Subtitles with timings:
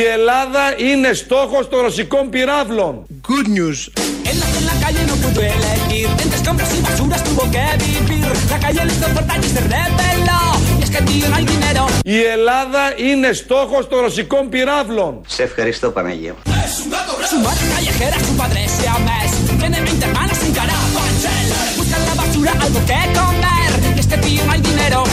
[0.00, 3.06] Η Ελλάδα είναι στόχος των ρωσικών πυράβλων.
[3.28, 3.78] Good news.
[12.02, 15.20] Η Ελλάδα είναι στόχος των ρωσικών πυράβλων.
[15.26, 16.34] Σε ευχαριστώ Παναγία.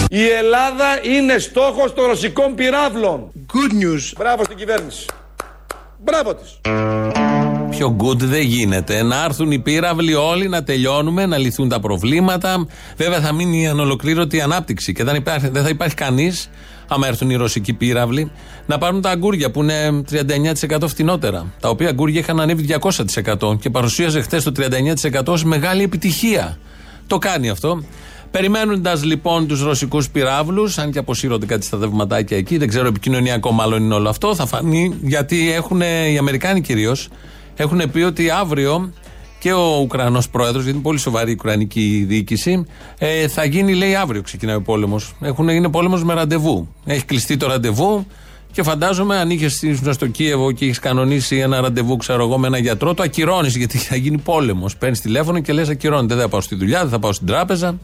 [0.10, 0.86] Η Ελλάδα
[1.18, 3.32] είναι στόχος των ρωσικών πυράβλων.
[3.54, 4.14] Good news.
[4.18, 5.06] Μπράβο στην κυβέρνηση.
[6.04, 6.60] Μπράβο της.
[7.70, 9.04] Πιο good δεν γίνεται.
[9.04, 12.68] Να έρθουν οι πύραυλοι όλοι, να τελειώνουμε, να λυθούν τα προβλήματα.
[12.96, 16.50] Βέβαια θα μείνει η ανολοκλήρωτη ανάπτυξη και δεν, υπάρχει, δεν θα υπάρχει κανείς,
[16.88, 18.32] άμα έρθουν οι ρωσικοί πύραυλοι,
[18.66, 20.04] να πάρουν τα αγκούρια που είναι
[20.80, 21.46] 39% φτηνότερα.
[21.60, 22.66] Τα οποία αγκούρια είχαν ανέβει
[23.40, 26.58] 200% και παρουσίαζε χθες το 39% ως μεγάλη επιτυχία.
[27.08, 27.84] Το κάνει αυτό.
[28.32, 33.84] Περιμένοντας λοιπόν τους ρωσικούς πυράβλους, αν και αποσύρονται κάτι στρατευματάκια εκεί, δεν ξέρω, επικοινωνιακό μάλλον
[33.84, 37.10] είναι όλο αυτό, θα φανεί γιατί έχουν οι Αμερικάνοι κυρίως
[37.58, 38.92] έχουν πει ότι αύριο
[39.40, 42.66] και ο Ουκρανός πρόεδρος, γιατί είναι πολύ σοβαρή η Ουκρανική διοίκηση,
[42.98, 45.14] ε, θα γίνει, λέει, αύριο ξεκινάει ο πόλεμος.
[45.50, 46.68] Είναι πόλεμος με ραντεβού.
[46.86, 48.06] Έχει κλειστεί το ραντεβού
[48.52, 52.58] και φαντάζομαι αν είχες στο Κίεβο και έχει κανονίσει ένα ραντεβού, ξέρω εγώ, με ένα
[52.58, 54.78] γιατρό, το ακυρώνεις γιατί θα γίνει πόλεμος.
[54.78, 56.14] Παίρνεις τηλέφωνο και λες: Ακυρώνεται.
[56.14, 57.78] Δεν θα πάω στη δουλειά, δεν θα πάω στην τράπεζα.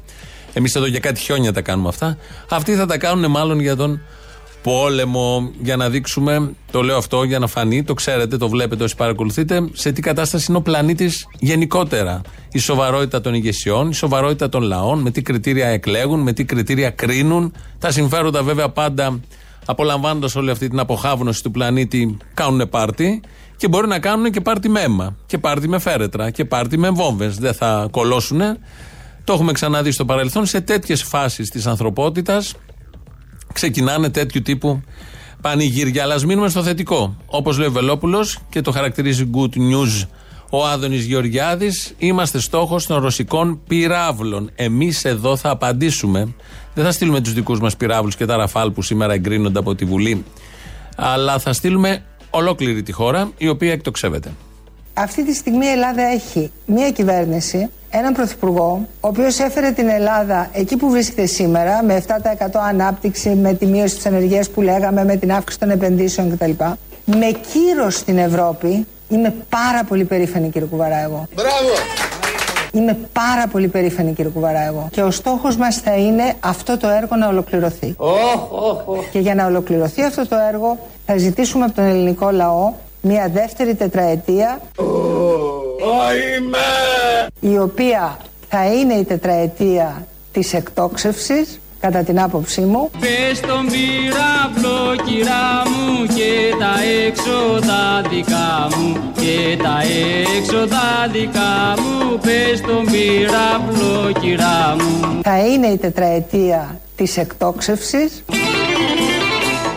[0.54, 2.18] Εμείς εδώ για κάτι χιόνια τα κάνουμε αυτά.
[2.50, 4.02] Αυτοί θα τα κάνουν μάλλον για τον
[4.64, 5.52] πόλεμο.
[5.62, 9.70] Για να δείξουμε, το λέω αυτό για να φανεί, το ξέρετε, το βλέπετε όσοι παρακολουθείτε,
[9.74, 12.22] σε τι κατάσταση είναι ο πλανήτης γενικότερα.
[12.52, 16.90] Η σοβαρότητα των ηγεσιών, η σοβαρότητα των λαών, με τι κριτήρια εκλέγουν, με τι κριτήρια
[16.90, 17.54] κρίνουν.
[17.80, 19.20] Τα συμφέροντα βέβαια πάντα
[19.66, 23.22] απολαμβάνοντας όλη αυτή την αποχάβνωση του πλανήτη, κάνουν πάρτι
[23.58, 26.90] και μπορεί να κάνουν και πάρτι με αίμα, και πάρτι με φέρετρα, και πάρτι με
[26.90, 27.38] βόμβες.
[27.38, 28.42] Δεν θα κολώσουν.
[29.24, 32.54] Το έχουμε ξαναδεί στο παρελθόν σε τέτοιες φάσεις της ανθρωπότητας.
[33.54, 34.82] Ξεκινάνε τέτοιου τύπου
[35.42, 36.04] πανηγύρια.
[36.04, 37.16] Αλλά ας μείνουμε στο θετικό.
[37.26, 40.08] Όπως λέει ο Βελόπουλος και το χαρακτηρίζει good news
[40.50, 44.52] ο Άδωνης Γεωργιάδης, είμαστε στόχος των ρωσικών πυράβλων.
[44.56, 46.34] Εμείς εδώ θα απαντήσουμε.
[46.74, 49.86] Δεν θα στείλουμε τους δικούς μας πυράβλους και τα ραφάλ που σήμερα εγκρίνονται από τη
[49.86, 50.26] Βουλή.
[50.96, 54.32] Αλλά θα στείλουμε ολόκληρη τη χώρα η οποία εκτοξεύεται.
[54.94, 60.50] Αυτή τη στιγμή η Ελλάδα έχει μία κυβέρνηση, έναν πρωθυπουργό, ο οποίος έφερε την Ελλάδα
[60.54, 65.16] εκεί που βρίσκεται σήμερα, με 7% ανάπτυξη, με τη μείωση της ανεργίας που λέγαμε, με
[65.16, 66.52] την αύξηση των επενδύσεων κτλ.
[67.06, 71.28] Με κύρος στην Ευρώπη, είμαι πάρα πολύ περήφανη κύριε Κουβαρά εγώ.
[71.36, 71.74] Μπράβο.
[72.74, 74.88] Είμαι πάρα πολύ περήφανη κύριε Κουβαρά εγώ.
[74.92, 77.96] Και ο στόχος μας θα είναι αυτό το έργο να ολοκληρωθεί.
[77.98, 79.04] Oh, oh, oh.
[79.12, 83.76] Και για να ολοκληρωθεί αυτό το έργο θα ζητήσουμε από τον ελληνικό λαό μια δεύτερη
[83.76, 84.60] τετραετία
[87.40, 88.18] η οποία
[88.50, 92.90] θα είναι η τετραετία της εκτόξευσης κατά την άποψή μου.
[93.00, 96.74] Πες τον πυράβλο κυρά μου και τα
[97.06, 99.78] έξοδα δικά μου και τα
[100.38, 102.20] έξοδα δικά μου.
[102.22, 105.22] Πες τον πυράβλο κυρά μου.
[105.24, 108.24] Θα είναι η τετραετία της εκτόξευσης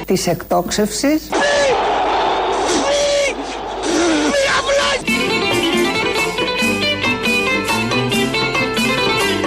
[0.06, 1.28] της εκτόξευσης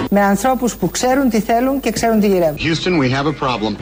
[0.09, 2.57] με ανθρώπους που ξέρουν τι θέλουν και ξέρουν τι γυρεύουν.
[2.57, 3.75] Houston, we have a problem.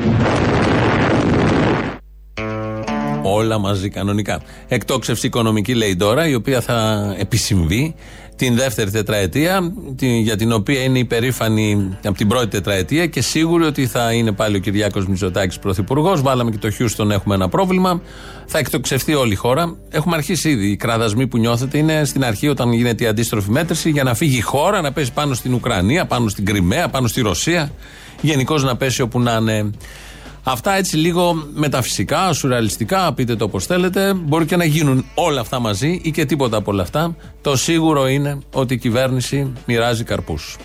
[3.23, 4.41] Όλα μαζί κανονικά.
[4.67, 7.95] Εκτόξευση οικονομική λέει τώρα, η οποία θα επισυμβεί
[8.37, 13.87] την δεύτερη τετραετία, για την οποία είναι υπερήφανη από την πρώτη τετραετία και σίγουρη ότι
[13.87, 16.21] θα είναι πάλι ο Κυριάκος Μητσοτάκης πρωθυπουργός.
[16.21, 18.01] Βάλαμε και το Χιούστον, έχουμε ένα πρόβλημα.
[18.45, 19.75] Θα εκτοξευθεί όλη η χώρα.
[19.89, 20.67] Έχουμε αρχίσει ήδη.
[20.67, 24.37] Οι κραδασμοί που νιώθετε είναι στην αρχή όταν γίνεται η αντίστροφη μέτρηση για να φύγει
[24.37, 27.71] η χώρα, να πέσει πάνω στην Ουκρανία, πάνω στην Κρυμαία, πάνω στη Ρωσία.
[28.21, 29.71] Γενικώς να πέσει όπου να είναι.
[30.49, 34.13] Αυτά έτσι λίγο μεταφυσικά, σουρεαλιστικά, πείτε το όπως θέλετε.
[34.13, 37.15] Μπορεί και να γίνουν όλα αυτά μαζί ή και τίποτα από όλα αυτά.
[37.41, 40.57] Το σίγουρο είναι ότι η κυβέρνηση μοιράζει καρπούς.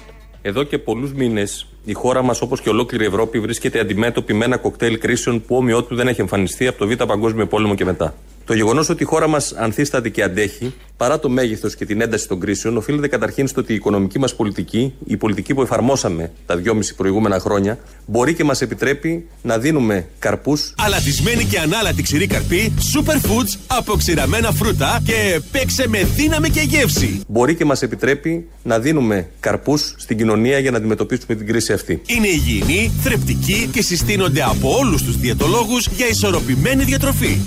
[0.42, 4.44] Εδώ και πολλούς μήνες η χώρα μας, όπως και ολόκληρη η Ευρώπη, βρίσκεται αντιμέτωπη με
[4.44, 7.84] ένα κοκτέιλ κρίσεων που όμοιό του δεν έχει εμφανιστεί από το Β' Παγκόσμιο Πόλεμο και
[7.84, 8.14] μετά.
[8.44, 12.28] Το γεγονός ότι η χώρα μας ανθίσταται και αντέχει, παρά το μέγεθος και την ένταση
[12.28, 16.56] των κρίσεων, οφείλεται καταρχήν στο ότι η οικονομική μας πολιτική, η πολιτική που εφαρμόσαμε τα
[16.56, 20.74] δυόμιση προηγούμενα χρόνια, μπορεί και μας επιτρέπει να δίνουμε καρπούς.
[20.78, 27.20] Αλατισμένη και ανάλατη ξηρή καρπή, superfoods από ξηραμένα φρούτα και παίξε με δύναμη και γεύση.
[27.28, 32.02] Μπορεί και μας επιτρέπει να δίνουμε καρπούς στην κοινωνία για να αντιμετωπίσουμε την κρίση αυτή.
[32.06, 37.38] Είναι υγιεινή, θρεπτική και συστήνονται από όλους τους διαιτολόγους για ισορροπημένη διατροφή.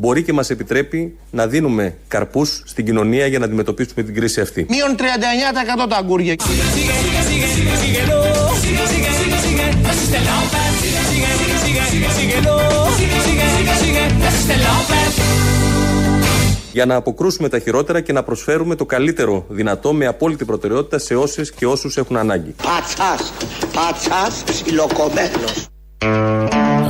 [0.00, 4.66] Μπορεί και μα επιτρέπει να δίνουμε καρπού στην κοινωνία για να αντιμετωπίσουμε την κρίση αυτή.
[4.68, 6.62] Μείον 39% το αγούρια γιχαίνει.
[16.78, 21.14] Για να αποκρούσουμε τα χειρότερα και να προσφέρουμε το καλύτερο δυνατό με απόλυτη προτεραιότητα σε
[21.14, 22.54] όσες και όσους έχουν ανάγκη.
[22.62, 23.32] Πατσάς,
[23.72, 25.66] πατσάς, ψιλοκομμένος.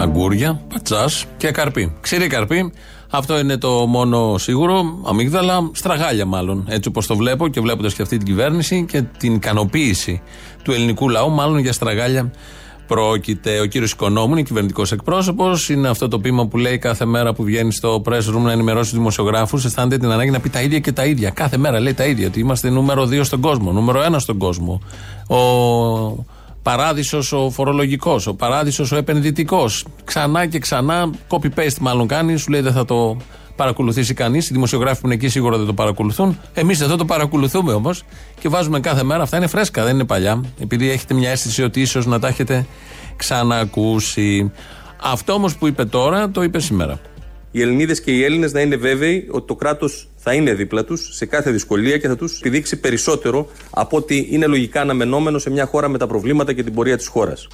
[0.00, 1.96] Αγκούρια, πατσάς και καρπί.
[2.00, 2.72] Ξηρή καρπί.
[3.10, 4.82] Αυτό είναι το μόνο σίγουρο.
[5.06, 6.66] Αμύγδαλα, στραγάλια μάλλον.
[6.68, 10.22] Έτσι όπως το βλέπω και βλέποντας και αυτή την κυβέρνηση και την ικανοποίηση
[10.62, 12.30] του ελληνικού λαού, μάλλον για στραγάλια
[12.88, 13.60] πρόκειται.
[13.60, 15.68] Ο κύριος Οικονόμου είναι κυβερνητικός εκπρόσωπος.
[15.68, 18.90] Είναι αυτό το πείμα που λέει κάθε μέρα που βγαίνει στο press room να ενημερώσει
[18.90, 19.64] τους δημοσιογράφους.
[19.64, 21.30] Αισθάνεται την ανάγκη να πει τα ίδια και τα ίδια.
[21.30, 22.26] Κάθε μέρα λέει τα ίδια.
[22.26, 24.80] Ότι είμαστε νούμερο 2 στον κόσμο, νούμερο 1 στον κόσμο.
[25.28, 26.24] Ο
[26.62, 29.84] παράδεισος ο φορολογικός, ο παράδεισος ο επενδυτικός.
[30.04, 33.16] Ξανά και ξανά, copy-paste μάλλον κάνει, σου λέει δεν θα το
[33.58, 34.48] παρακολουθήσει κανείς.
[34.48, 36.38] Οι δημοσιογράφοι που είναι εκεί σίγουρα δεν το παρακολουθούν.
[36.54, 38.04] Εμείς εδώ το παρακολουθούμε όμως
[38.40, 39.22] και βάζουμε κάθε μέρα.
[39.22, 40.44] Αυτά είναι φρέσκα, δεν είναι παλιά.
[40.60, 42.66] Επειδή έχετε μια αίσθηση ότι ίσως να τα έχετε
[43.16, 44.52] ξανακούσει.
[45.02, 47.00] Αυτό όμως που είπε τώρα, το είπε σήμερα.
[47.50, 51.08] Οι Ελληνίδες και οι Έλληνες να είναι βέβαιοι ότι το κράτος θα είναι δίπλα τους
[51.12, 55.66] σε κάθε δυσκολία και θα τους επιδείξει περισσότερο από ότι είναι λογικά αναμενόμενο σε μια
[55.66, 57.48] χώρα με τα προβλήματα και την πορεία της χώρας.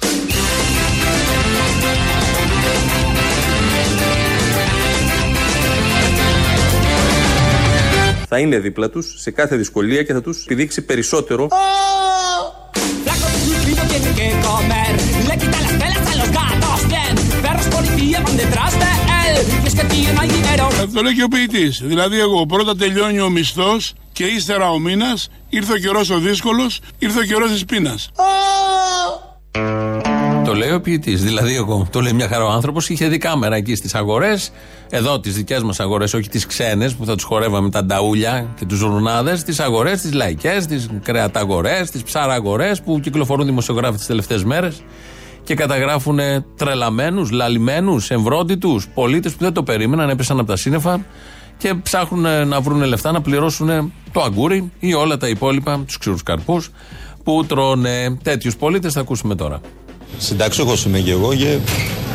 [8.35, 11.47] Θα είναι δίπλα τους σε κάθε δυσκολία και θα τους επιδείξει περισσότερο
[13.05, 14.91] Flaco de suscrito tiene que comer.
[15.29, 16.79] Le quita las pelas a los gatos.
[16.93, 17.13] Bien,
[17.45, 18.89] perros policía van detrás de
[19.23, 19.35] él.
[19.63, 20.65] Y es que tío no hay dinero.
[20.93, 21.81] Το λέει και ο ποιητής.
[21.83, 26.79] Δηλαδή, εγώ πρώτα τελειώνει ο μισθός και ύστερα ο μήνας, ήρθε ο καιρός ο δύσκολος,
[26.99, 28.09] ήρθε ο καιρός της πείνας.
[30.45, 31.23] Το λέει ο ποιητής.
[31.23, 32.89] Δηλαδή, εγώ το λέει μια χαρά ο άνθρωπος.
[32.89, 34.51] Είχε δει κάμερα εκεί στις αγορές,
[34.95, 38.65] εδώ τις δικές μας αγορές, όχι τις ξένες που θα τους χορεύαμε τα νταούλια και
[38.65, 44.43] τους ζουρνάδε, τις αγορές, τις λαϊκές, τις κρεαταγορές, τις ψαραγορές που κυκλοφορούν δημοσιογράφοι τις τελευταίες
[44.43, 44.83] μέρες
[45.43, 46.19] και καταγράφουν
[46.57, 51.05] τρελαμένους, λαλημένους, εμβρόντιτους πολίτες που δεν το περίμεναν, έπεσαν από τα σύννεφα
[51.57, 56.23] και ψάχνουν να βρουν λεφτά να πληρώσουν το αγκούρι ή όλα τα υπόλοιπα, τους ξηρούς
[56.23, 56.71] καρπούς
[57.23, 58.17] που τρώνε.
[58.23, 59.61] Τέτοιους πολίτες θα ακούσουμε τώρα.
[60.17, 61.57] Συνταξιούχος είμαι και εγώ και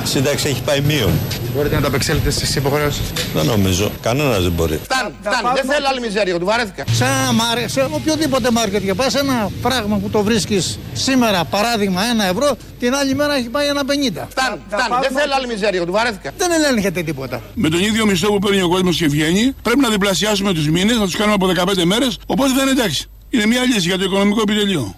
[0.05, 1.11] σύνταξη έχει πάει μείον.
[1.57, 3.03] Μπορείτε να τα απεξέλθετε στις υποχρεώσεις.
[3.35, 3.91] Δεν νομίζω.
[4.03, 4.81] Κανένας δεν μπορεί.
[4.83, 5.55] Φτάνει, φτάνει.
[5.55, 6.85] Δεν θέλω άλλη μιζέρια, του βαρέθηκα.
[6.93, 12.03] Σε ένα μάρκετ, σε οποιοδήποτε μάρκετ και πας ένα πράγμα που το βρίσκεις σήμερα παράδειγμα
[12.05, 14.27] ένα ευρώ, την άλλη μέρα έχει πάει ένα 50.
[14.31, 14.95] Φτάνει, φτάνει.
[15.01, 16.31] Δεν θέλω άλλη μιζέρια, του βαρέθηκα.
[16.37, 17.43] Δεν ελέγχεται τίποτα.
[17.55, 20.97] Με τον ίδιο μισθό που παίρνει ο κόσμος και βγαίνει, πρέπει να διπλασιάσουμε τους μήνες,
[20.97, 23.07] να τους κάνουμε από 15 μέρες, οπότε θα είναι εντάξει.
[23.31, 24.97] Είναι μια λύση για το οικονομικό επιτελείο.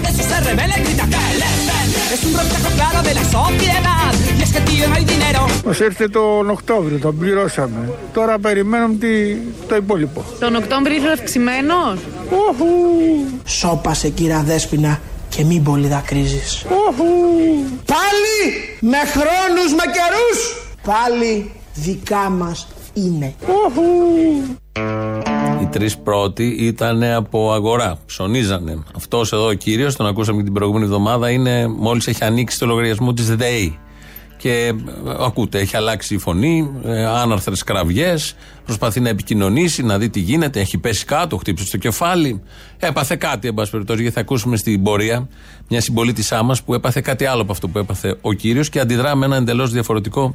[0.00, 1.88] Por eso se revela y grita que le ven.
[2.14, 4.12] Es un reflejo claro de la sociedad.
[4.38, 5.40] Y es que tío no hay dinero.
[5.64, 7.92] Μας ήρθε τον Οκτώβριο, τον πληρώσαμε.
[8.12, 9.36] Τώρα περιμένουμε τι,
[9.68, 10.24] το υπόλοιπο.
[10.38, 11.98] Τον Οκτώβριο ήρθε αυξημένος.
[13.44, 16.64] Σώπασε κύρα Δέσποινα και μην πολύ δακρύζεις.
[17.84, 18.38] Πάλι
[18.80, 20.38] με χρόνους, με καιρούς.
[20.82, 23.34] Πάλι δικά μας είναι.
[25.70, 27.98] Οι τρεις πρώτοι ήταν από αγορά.
[28.06, 28.82] Ψωνίζανε.
[28.96, 32.66] Αυτός εδώ ο κύριος, τον ακούσαμε και την προηγούμενη εβδομάδα, είναι μόλις έχει ανοίξει το
[32.66, 33.78] λογαριασμό της ΔΕΗ.
[34.36, 34.72] Και ε,
[35.18, 38.34] ακούτε, έχει αλλάξει η φωνή, ε, άναρθρες κραυγές,
[38.64, 40.60] προσπαθεί να επικοινωνήσει, να δει τι γίνεται.
[40.60, 42.42] Έχει πέσει κάτω, χτύπησε στο κεφάλι.
[42.78, 45.28] Έπαθε κάτι, εν πάση περιπτώσει, γιατί θα ακούσουμε στην πορεία
[45.68, 49.14] μια συμπολίτησά μας που έπαθε κάτι άλλο από αυτό που έπαθε ο κύριος και αντιδρά
[49.14, 50.34] με ένα εντελώς διαφορετικό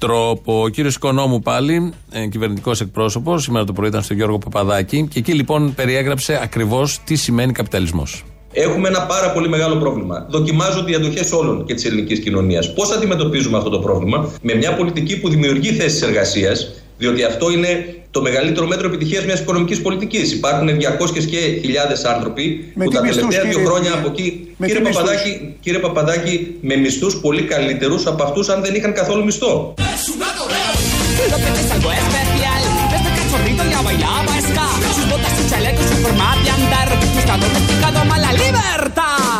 [0.00, 0.62] τρόπο.
[0.62, 5.18] Ο κύριος Οικονόμου πάλι, ε, κυβερνητικός εκπρόσωπος, σήμερα το πρωί ήταν στον Γιώργο Παπαδάκη και
[5.18, 8.24] εκεί λοιπόν περιέγραψε ακριβώς τι σημαίνει καπιταλισμός.
[8.52, 10.26] Έχουμε ένα πάρα πολύ μεγάλο πρόβλημα.
[10.30, 12.72] Δοκιμάζονται οι αντοχές όλων και της ελληνικής κοινωνίας.
[12.72, 17.99] Πώς αντιμετωπίζουμε αυτό το πρόβλημα, με μια πολιτική που δημιουργεί θέσεις εργασίας, διότι αυτό είναι
[18.10, 20.32] το μεγαλύτερο μέτρο επιτυχίας μιας οικονομικής πολιτικής.
[20.32, 24.08] Υπάρχουν 200 και χιλιάδες άνθρωποι Με που τι τα μισθούς, τελευταία δύο κύριε- χρόνια από
[24.12, 24.54] εκεί.
[24.56, 28.74] με Κύριε τι μισθούς; Παπαδάκη, κύριε Παπαδάκη, με μισθούς πολύ καλύτερους από αυτούς αν δεν
[28.74, 29.74] είχαν καθόλου μισθό.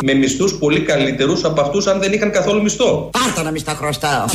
[0.03, 3.09] Με μισθούς πολύ καλύτερους από αυτούς αν δεν είχαν καθόλου μισθό.
[3.25, 4.25] Άρτα να μη στα χρωστάω.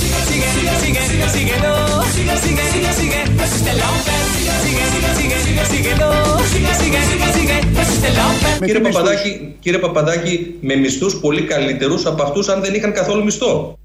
[8.65, 13.79] Κύριε παπαδάκη, κύριε παπαδάκη, με μισθούς πολύ καλύτερους από αυτούς αν δεν είχαν καθόλου μισθό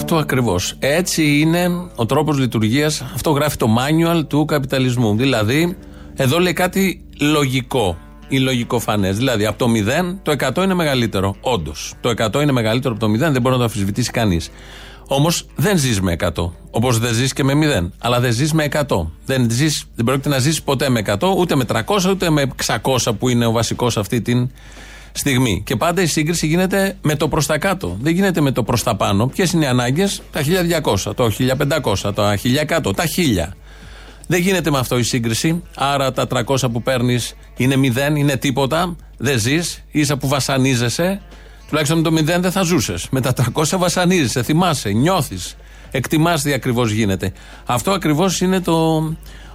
[0.00, 0.76] αυτό ακριβώς.
[0.78, 3.04] Έτσι είναι ο τρόπος λειτουργίας.
[3.14, 5.16] Αυτό γράφει το manual του καπιταλισμού.
[5.16, 5.76] Δηλαδή,
[6.14, 7.96] εδώ λέει κάτι λογικό
[8.28, 9.16] ή λογικοφανές.
[9.16, 11.36] Δηλαδή, από το 0 το 100 είναι μεγαλύτερο.
[11.40, 11.94] Όντως.
[12.00, 14.50] Το 100 είναι μεγαλύτερο από το 0, δεν μπορεί να το αμφισβητήσει κανείς.
[15.06, 16.52] Όμως δεν ζεις με 100.
[16.70, 17.90] Όπως δεν ζεις και με 0.
[17.98, 19.10] Αλλά δεν ζεις με 100.
[19.26, 23.12] Δεν, ζεις, δεν πρόκειται να ζήσει ποτέ με 100, ούτε με 300, ούτε με 600
[23.18, 24.46] που είναι ο βασικός αυτή τη
[25.12, 25.62] στιγμή.
[25.66, 27.96] Και πάντα η σύγκριση γίνεται με το προς τα κάτω.
[28.00, 29.26] Δεν γίνεται με το προς τα πάνω.
[29.26, 33.54] Ποιες είναι οι ανάγκες, τα 1200, το 1500, τα 1100, τα 1000.
[34.26, 35.62] Δεν γίνεται με αυτό η σύγκριση.
[35.74, 38.96] Άρα τα 300 που παίρνεις είναι 0, είναι τίποτα.
[39.16, 41.20] Δεν ζεις, ίσα που βασανίζεσαι.
[41.68, 43.08] Τουλάχιστον με το 0 δεν θα ζούσες.
[43.10, 45.56] Με τα 300 βασανίζεσαι, θυμάσαι, νιώθεις.
[45.90, 47.32] Εκτιμάς τι ακριβώς γίνεται.
[47.66, 49.02] Αυτό ακριβώς είναι το,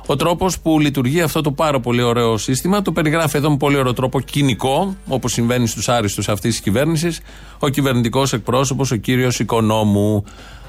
[0.05, 2.81] ο τρόπος που λειτουργεί αυτό το πάρα πολύ ωραίο σύστημα.
[2.81, 7.19] Το περιγράφει εδώ με πολύ ωραίο τρόπο κοινικό, όπως συμβαίνει στους άριστους αυτής της κυβέρνησης,
[7.59, 10.23] ο κυβερνητικός εκπρόσωπος, ο κύριος Οικονόμου.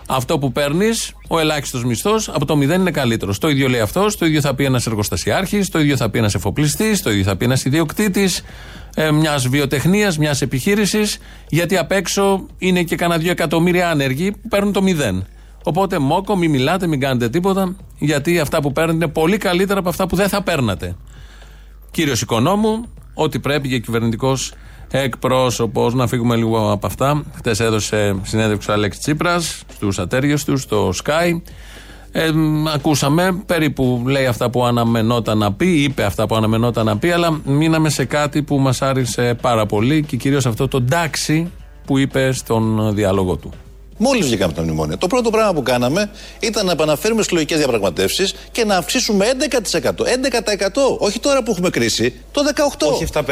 [0.09, 3.39] Αυτό που παίρνεις, ο ελάχιστος μισθός, από το μηδέν είναι καλύτερος.
[3.39, 6.35] Το ίδιο λέει αυτός, το ίδιο θα πει ένας εργοστασιάρχης, το ίδιο θα πει ένας
[6.35, 8.43] εφοπλιστής, το ίδιο θα πει ένας ιδιοκτήτης
[8.95, 14.49] ε, μιας βιοτεχνίας, μιας επιχείρησης, γιατί απ' έξω είναι και κανένα δύο εκατομμύρια άνεργοι που
[14.49, 15.23] παίρνουν το μηδέn.
[15.65, 19.89] Οπότε μόκο, μην μιλάτε, μην κάνετε τίποτα, γιατί αυτά που παίρνετε είναι πολύ καλύτερα από
[19.89, 20.97] αυτά που δεν θα παίρνατε.
[21.91, 22.85] Κύριος Οικονόμου,
[23.15, 24.53] ό,τι πρέπει για κυβερνητικός
[24.91, 25.95] εκπρόσωπος.
[25.95, 27.23] Να φύγουμε λίγο από αυτά.
[27.37, 31.41] Χθε έδωσε συνέντευξη ο Αλέξη Τσίπρας στους ατέριου του, στο Sky.
[32.13, 32.31] Ε,
[32.75, 37.41] ακούσαμε περίπου λέει αυτά που αναμενόταν να πει, είπε αυτά που αναμενόταν να πει, αλλά
[37.45, 41.51] μείναμε σε κάτι που μας άρεσε πάρα πολύ και κυρίως αυτό το εντάξει
[41.85, 43.53] που είπε στον διάλογο του.
[43.97, 44.99] Μόλις βγήκαμε από τα μνημόνια.
[44.99, 46.11] Το πρώτο πράγμα που κάναμε
[46.41, 49.27] ήταν να επαναφέρουμε στι λογικέ διαπραγματεύσεις και να αυξήσουμε
[49.73, 49.79] 11%.
[49.81, 50.99] 11%.
[50.99, 52.93] Όχι τώρα που έχουμε κρίση, το 18%.
[52.93, 53.23] Όχι 751 11%.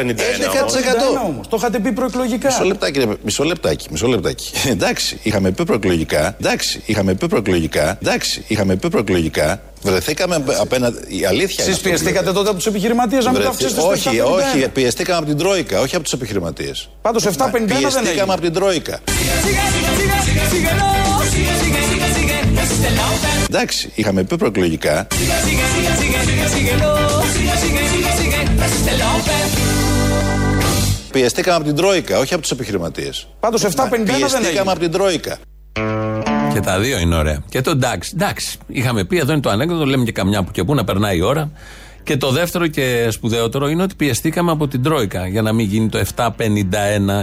[1.49, 2.47] Το είχατε πει προεκλογικά.
[2.47, 3.87] Μισό λεπτάκι, μισό λεπτάκι.
[3.91, 4.51] Μισό λεπτάκι.
[4.69, 6.35] Εντάξει, είχαμε πει προεκλογικά.
[6.39, 7.97] Εντάξει, είχαμε πει προεκλογικά.
[8.01, 9.61] Εντάξει, είχαμε πει προεκλογικά.
[9.81, 10.97] Βρεθήκαμε απέναντι.
[11.07, 15.27] Η αλήθεια Εσείς πιεστήκατε τότε από τους επιχειρηματίες να μην αυξήσετε Όχι, όχι, πιεστήκαμε από
[15.27, 16.89] την Τρόικα, όχι από τους επιχειρηματίες.
[17.01, 17.79] Πάντως 750 δεν έγινε.
[17.79, 18.99] Πιεστήκαμε από την Τρόικα.
[23.49, 25.07] Εντάξει, είχαμε πει προεκλογικά.
[31.11, 33.09] Πιεστήκαμε από την Τρόικα, όχι από του επιχειρηματίε.
[33.39, 34.17] Πάντω 750 δεν έγινε.
[34.17, 35.37] Πιεστήκαμε από την Τρόικα.
[36.53, 37.43] Και τα δύο είναι ωραία.
[37.49, 38.57] Και το εντάξει, εντάξει.
[38.67, 41.21] Είχαμε πει, εδώ είναι το ανέκδοτο, λέμε και καμιά που και που να περνάει η
[41.21, 41.51] ώρα.
[42.05, 45.89] Και το δεύτερο και σπουδαιότερο είναι ότι πιεστήκαμε από την Τρόικα για να μην γίνει
[45.89, 46.27] το 751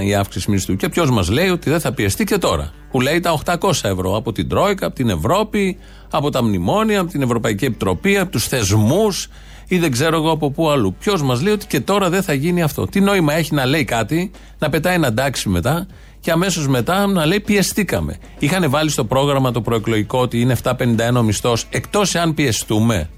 [0.04, 0.76] η αύξηση μισθού.
[0.76, 2.72] Και ποιος μας λέει ότι δεν θα πιεστεί και τώρα.
[2.90, 5.78] Που λέει τα 800 ευρώ από την Τρόικα, από την Ευρώπη,
[6.10, 9.28] από τα μνημόνια, από την Ευρωπαϊκή Επιτροπή, από τους θεσμούς
[9.66, 10.94] ή δεν ξέρω εγώ από πού αλλού.
[10.98, 12.86] Ποιος μας λέει ότι και τώρα δεν θα γίνει αυτό.
[12.86, 15.86] Τι νόημα έχει να λέει κάτι, να πετάει ένα εντάξει μετά
[16.20, 18.18] και αμέσως μετά να λέει πιεστήκαμε.
[18.38, 20.74] Είχαν βάλει στο πρόγραμμα το προεκλογικό ότι είναι 751
[21.16, 23.08] ο μισθός, εκτός εάν πιεστούμε.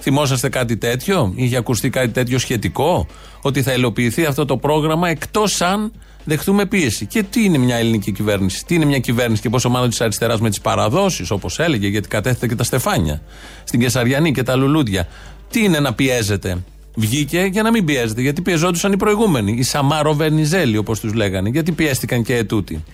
[0.00, 3.06] Θυμόσαστε κάτι τέτοιο, είχε ακουστεί κάτι τέτοιο σχετικό,
[3.42, 5.92] ότι θα υλοποιηθεί αυτό το πρόγραμμα εκτός αν
[6.24, 7.06] δεχτούμε πίεση.
[7.06, 10.40] Και τι είναι μια ελληνική κυβέρνηση, τι είναι μια κυβέρνηση και πόσο μάλλον της αριστεράς
[10.40, 13.22] με τις παραδόσεις, όπως έλεγε, γιατί κατέθετε και τα στεφάνια
[13.64, 15.08] στην Κεσαριανή και τα λουλούδια.
[15.50, 16.58] Τι είναι να πιέζεται;
[16.98, 19.52] Βγήκε για να μην πιέζεται, γιατί πιεζόντουσαν οι προηγούμενοι.
[19.52, 21.48] Οι Σαμάρο Βερνιζέλη, όπως τους λέγανε.
[21.48, 22.84] Γιατί πιέστηκαν και ετούτοι.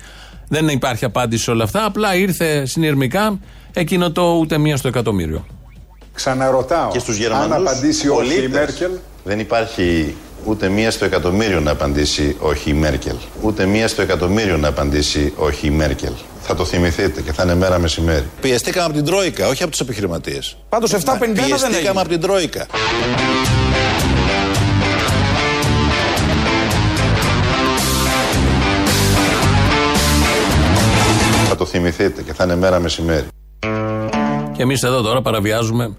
[0.49, 1.85] Δεν υπάρχει απάντηση σε όλα αυτά.
[1.85, 3.39] Απλά ήρθε συνειρμικά
[3.73, 5.47] εκείνο το ούτε μία στο εκατομμύριο.
[6.15, 6.91] Ξαναρωτάω.
[6.91, 8.91] Και στους Γερμανούς αν απαντήσει όχι η Μέρκελ;
[9.25, 13.17] Δεν υπάρχει ούτε μία στο εκατομμύριο να απαντήσει όχι η Μέρκελ.
[13.41, 16.13] Ούτε μία στο εκατομμύριο να απαντήσει όχι η Μέρκελ.
[16.43, 18.25] Θα το θυμηθείτε και θα είναι μέρα μεσημέρι.
[18.41, 20.57] Πιεστήκαμε από την Τρόικα, όχι από τους επιχειρηματίες.
[20.69, 21.47] Πάντως 750 δεν έγινε.
[21.47, 22.67] Πιεστήκαμε από την Τρόικα.
[31.49, 33.27] Θα το θυμηθείτε και θα είναι μέρα μεσημέρι.
[34.63, 35.97] Και εμείς εδώ τώρα παραβιάζουμε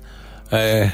[0.50, 0.88] ε,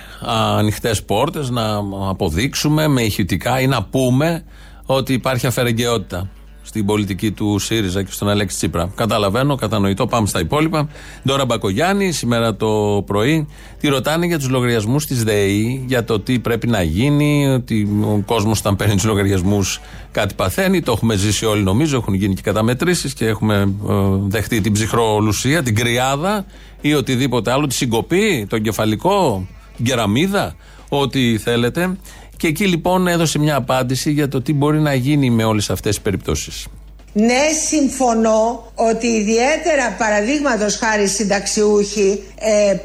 [0.58, 4.44] ανοιχτές πόρτες να αποδείξουμε με ηχητικά ή να πούμε
[4.86, 6.30] ότι υπάρχει αφαιρεγκαιότητα
[6.62, 8.92] στην πολιτική του ΣΥΡΙΖΑ και στον Αλέξη Τσίπρα.
[8.96, 10.90] Καταλαβαίνω, κατανοητό, πάμε στα υπόλοιπα.
[11.28, 13.48] Ντόρα Μπακογιάννη, σήμερα το πρωί,
[13.80, 18.24] τη ρωτάνε για τους λογαριασμούς της ΔΕΗ, για το τι πρέπει να γίνει, ότι ο
[18.26, 20.82] κόσμος όταν παίρνει τους λογαριασμούς κάτι παθαίνει.
[20.82, 23.56] Το έχουμε ζήσει όλοι νομίζω, έχουν γίνει και καταμετρήσεις και έχουμε
[23.90, 23.94] ε,
[24.28, 26.46] δεχτεί την ψυχρολουσία, την κρυάδα
[26.82, 30.56] ή οτιδήποτε άλλο, τη συγκοπή, το εγκεφαλικό, την κεραμίδα,
[30.90, 31.98] ό,τι θέλετε.
[32.38, 35.96] Και εκεί λοιπόν έδωσε μια απάντηση για το τι μπορεί να γίνει με όλες αυτές
[35.96, 36.68] τις περιπτώσεις.
[37.14, 42.76] Ναι, συμφωνώ ότι ιδιαίτερα παραδείγματος χάρη συνταξιούχοι, ε,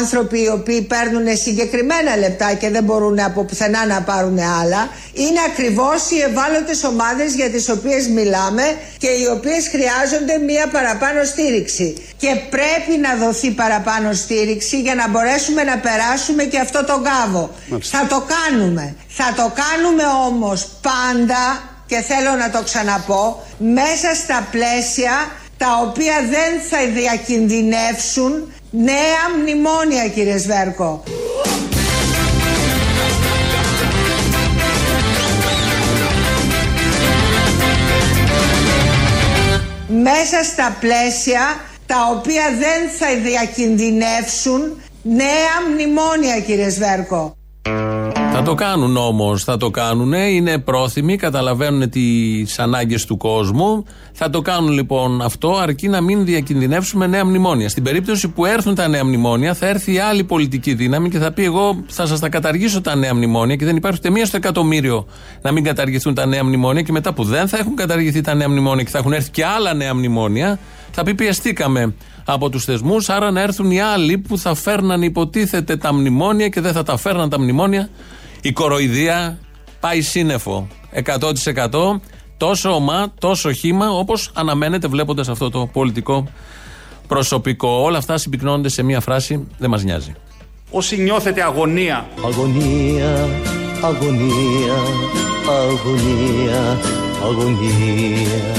[0.00, 5.40] άνθρωποι οι οποίοι παίρνουν συγκεκριμένα λεπτά και δεν μπορούν από πουθενά να πάρουν άλλα, είναι
[5.50, 8.62] ακριβώς οι ευάλωτες ομάδες για τις οποίες μιλάμε
[8.98, 11.94] και οι οποίες χρειάζονται μία παραπάνω στήριξη.
[12.16, 17.50] Και πρέπει να δοθεί παραπάνω στήριξη για να μπορέσουμε να περάσουμε και αυτό το κάβο.
[17.82, 18.94] Θα το κάνουμε.
[19.08, 25.12] Θα το κάνουμε όμως πάντα και θέλω να το ξαναπώ, μέσα στα πλαίσια
[25.56, 31.02] τα οποία δεν θα διακινδυνεύσουν νέα μνημόνια κύριε Σβέρκο.
[39.88, 41.40] Μέσα στα πλαίσια
[41.86, 47.37] τα οποία δεν θα διακινδυνεύσουν νέα μνημόνια κύριε Σβέρκο.
[48.40, 50.12] Θα το κάνουν όμως, θα το κάνουν.
[50.12, 53.84] Είναι πρόθυμοι, καταλαβαίνουν τις ανάγκες του κόσμου.
[54.12, 57.68] Θα το κάνουν λοιπόν αυτό, αρκεί να μην διακινδυνεύσουμε νέα μνημόνια.
[57.68, 61.32] Στην περίπτωση που έρθουν τα νέα μνημόνια, θα έρθει η άλλη πολιτική δύναμη και θα
[61.32, 64.36] πει: Εγώ θα σας τα καταργήσω τα νέα μνημόνια και δεν υπάρχει ούτε μία στο
[64.36, 65.06] εκατομμύριο
[65.42, 66.82] να μην καταργηθούν τα νέα μνημόνια.
[66.82, 69.44] Και μετά που δεν θα έχουν καταργηθεί τα νέα μνημόνια και θα έχουν έρθει και
[69.44, 70.58] άλλα νέα μνημόνια,
[70.90, 73.08] θα πει: Πιεστήκαμε από τους θεσμούς.
[73.08, 76.96] Άρα να έρθουν οι άλλοι που θα φέρναν υποτίθεται τα μνημόνια και δεν θα τα
[76.96, 77.88] φέρναν τα μνημόνια.
[78.40, 79.38] Η κοροϊδία
[79.80, 80.68] πάει σύννεφο.
[81.70, 82.00] 100%
[82.36, 86.26] τόσο ομά, τόσο χήμα, όπως αναμένεται βλέποντας αυτό το πολιτικό
[87.06, 87.68] προσωπικό.
[87.68, 90.14] Όλα αυτά συμπυκνώνονται σε μία φράση: Δεν μας νοιάζει.
[90.70, 93.28] Όσοι νιώθετε αγωνία, Αγωνία,
[93.82, 94.74] αγωνία,
[95.48, 96.78] αγωνία,
[97.22, 98.56] αγωνία.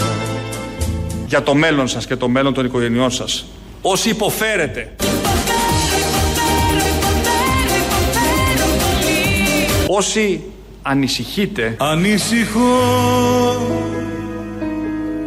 [1.27, 3.45] για το μέλλον σας και το μέλλον των οικογενειών σας.
[3.81, 4.95] Όσοι υποφέρετε,
[9.95, 10.41] όσοι
[10.81, 12.59] ανησυχείτε, Ανησυχώ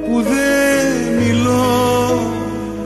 [0.06, 2.20] που δεν μιλώ.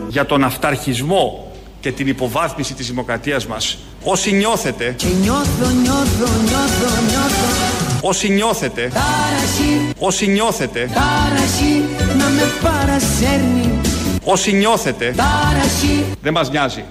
[0.08, 3.78] για τον αυταρχισμό και την υποβάθμιση της δημοκρατίας μας.
[4.02, 7.98] Όσοι νιώθετε, Και νιώθω, νιώθω, νιώθω, νιώθω.
[8.00, 11.84] όσοι νιώθετε, Τάραση, όσοι νιώθετε, τάραση
[12.18, 13.80] να με παρασέρνει.
[14.24, 16.84] όσοι νιώθετε, Τάραση δεν μας νοιάζει.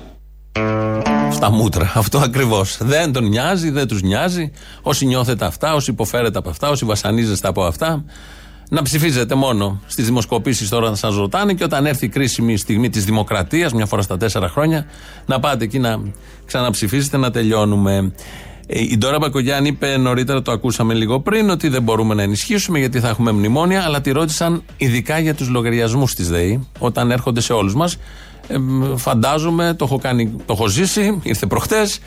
[1.36, 1.92] Στα μούτρα.
[1.96, 2.78] Αυτό ακριβώς.
[2.82, 4.52] Δεν τον νοιάζει, δεν τους νοιάζει.
[4.82, 8.04] Όσοι νιώθετε αυτά, όσοι υποφέρετε από αυτά, όσοι βασανίζεστε από αυτά,
[8.70, 12.90] να ψηφίζετε μόνο στις δημοσκοπήσεις τώρα να σας ρωτάνε και όταν έρθει η κρίσιμη στιγμή
[12.90, 14.86] της δημοκρατίας, μια φορά στα τέσσερα χρόνια,
[15.26, 16.02] να πάτε εκεί να
[16.46, 18.14] ξαναψηφίσετε να τελειώνουμε.
[18.68, 22.80] Ε, Η Ντόρα Μπακογιάννη είπε νωρίτερα, το ακούσαμε λίγο πριν, ότι δεν μπορούμε να ενισχύσουμε
[22.80, 27.42] γιατί θα έχουμε μνημόνια, αλλά τη ρώτησαν ειδικά για τους λογαριασμούς της ΔΕΗ, όταν έρχονται
[27.42, 27.98] σε όλους μας.
[28.48, 32.00] Ε, μ, φαντάζομαι, το έχω, κάνει, το έχω ζήσει, ήρθε προχτές,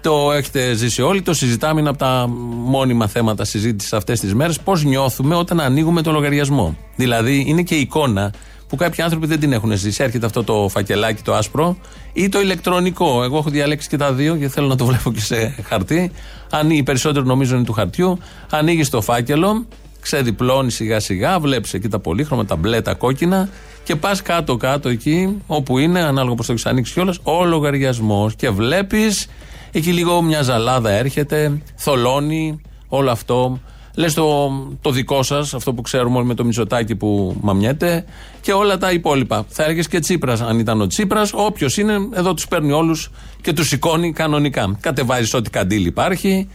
[0.00, 2.26] το έχετε ζήσει όλοι, το συζητάμε, είναι από τα
[2.64, 4.60] μόνιμα θέματα συζήτησης αυτές τις μέρες.
[4.60, 8.32] Πώς νιώθουμε όταν ανοίγουμε το λογαριασμό; Δηλαδή, είναι και εικόνα
[8.68, 10.04] που κάποιοι άνθρωποι δεν την έχουν ζήσει.
[10.04, 11.76] Έρχεται αυτό το φακελάκι το άσπρο
[12.12, 13.22] ή το ηλεκτρονικό.
[13.22, 16.10] Εγώ έχω διαλέξει και τα δύο γιατί θέλω να το βλέπω και σε χαρτί.
[16.50, 18.18] Ανοίγει, περισσότερο νομίζω είναι του χαρτιού.
[18.50, 19.66] Ανοίγει το φάκελο,
[20.00, 23.48] ξεδιπλώνει σιγά σιγά, βλέπεις εκεί τα πολύχρωμα, τα μπλε, τα κόκκινα
[23.84, 28.34] και πας κάτω-κάτω εκεί όπου είναι, ανάλογα πώ το έχεις ανοίξει κιόλας, ο λογαριασμός.
[28.34, 29.26] Και βλέπεις
[29.72, 33.60] εκεί λίγο μια ζαλάδα έρχεται, θολώνει όλο αυτό.
[33.96, 38.04] Λες το, το δικό σας, αυτό που ξέρουμε όλοι με το μισοτάκι που μαμιέται
[38.40, 39.44] και όλα τα υπόλοιπα.
[39.48, 43.52] Θα έλεγε και Τσίπρας, αν ήταν ο Τσίπρας, όποιος είναι, εδώ τους παίρνει όλους και
[43.52, 44.76] τους σηκώνει κανονικά.
[44.80, 46.48] Κατεβάζεις ό,τι καντήλ υπάρχει,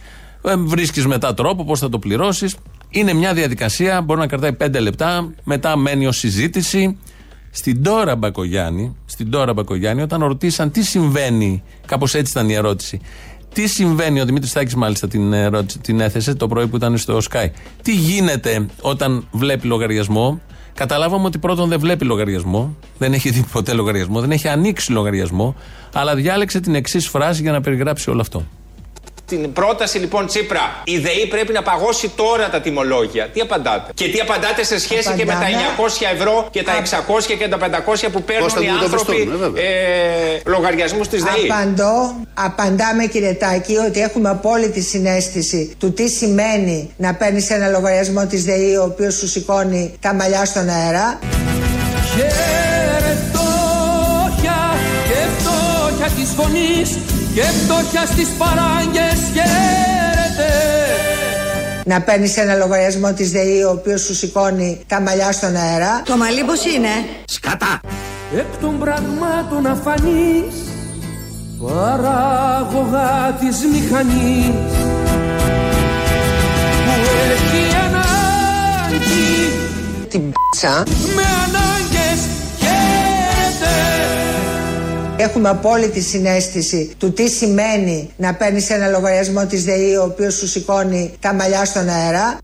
[0.58, 2.56] βρίσκεις μετά τρόπο πώς θα το πληρώσεις.
[2.90, 6.98] Είναι μια διαδικασία, μπορεί να κρατάει πέντε λεπτά, μετά μένει ως συζήτηση.
[7.50, 13.00] Στην τώρα Μπακογιάννη, στην τώρα Μπακογιάννη, όταν ρωτήσαν τι συμβαίνει, κάπως έτσι ήταν η ερώτηση.
[13.52, 17.18] Τι συμβαίνει, ο Δημήτρης Τάκη μάλιστα την, ερώτηση, την έθεσε το πρωί που ήταν στο
[17.30, 17.46] Sky.
[17.82, 20.40] Τι γίνεται όταν βλέπει λογαριασμό;
[20.74, 25.54] Καταλάβαμε ότι πρώτον δεν βλέπει λογαριασμό, δεν έχει δει ποτέ λογαριασμό, δεν έχει ανοίξει λογαριασμό,
[25.92, 28.44] αλλά διάλεξε την εξής φράση για να περιγράψει όλο αυτό.
[29.30, 33.28] Την πρόταση λοιπόν Τσίπρα, η ΔΕΗ πρέπει να παγώσει τώρα τα τιμολόγια.
[33.28, 35.46] Τι απαντάτε; Και τι απαντάτε σε σχέση και με τα
[35.78, 39.30] 900 ευρώ και τα 600 και τα 500 που παίρνουν Πώς θα οι αντιμετωπιστούν, άνθρωποι
[39.34, 39.62] ε, βέβαια.
[39.64, 46.90] ε, λογαριασμούς της ΔΕΗ; Απαντώ, απαντάμε κύριε Τάκη ότι έχουμε απόλυτη συνέστηση του τι σημαίνει
[46.96, 51.18] να παίρνεις ένα λογαριασμό της ΔΕΗ ο οποίος σου σηκώνει τα μαλλιά στον αέρα.
[52.14, 54.58] Χαίρε φτώχεια
[55.08, 56.88] και φτώχεια της φωνής
[57.34, 60.50] και φτώχεια στις παράγκες χαίρετε
[61.84, 66.02] Να παίρνεις ένα λογαριασμό της ΔΕΗ ο οποίος σου σηκώνει τα μαλλιά στον αέρα.
[66.04, 66.88] Το μαλλί πως είναι;
[67.24, 67.80] Σκατά
[68.36, 70.54] Εκ των πραγμάτων αφανής
[71.62, 74.72] παράγωγα της μηχανής
[76.84, 76.92] που
[77.32, 79.08] έχει ανάγκη
[80.08, 80.68] Την π***σα.
[81.16, 81.99] με ανάγκες
[85.22, 90.48] Έχουμε απόλυτη συνέστηση του τι σημαίνει να παίρνεις ένα λογαριασμό της ΔΕΗ ο οποίος σου
[90.48, 92.38] σηκώνει τα μαλλιά στον αέρα.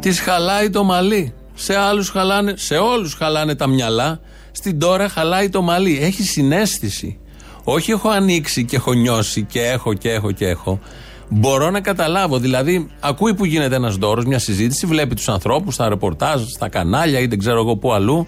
[0.00, 1.34] Της χαλάει το μαλλί.
[1.54, 4.20] Σε άλλους χαλάνε, σε όλους χαλάνε τα μυαλά.
[4.52, 5.98] Στην τώρα χαλάει το μαλλί.
[6.02, 7.18] Έχει συνέστηση.
[7.64, 10.80] Όχι έχω ανοίξει και έχω νιώσει και έχω και έχω και έχω.
[11.28, 12.38] Μπορώ να καταλάβω.
[12.38, 17.18] Δηλαδή, ακούει που γίνεται ένας δώρος, μια συζήτηση, βλέπει τους ανθρώπους στα ρεπορτάζ, στα κανάλια
[17.18, 18.26] ή δεν ξέρω εγώ πού αλλού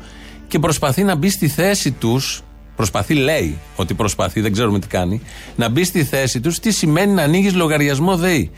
[0.49, 2.43] και προσπαθεί να μπει στη θέση τους.
[2.81, 5.23] Προσπαθεί, λέει ότι προσπαθεί, δεν ξέρουμε τι κάνει.
[5.57, 8.51] Να μπει στη θέση τους τι σημαίνει να ανοίγεις λογαριασμό ΔΕΗ.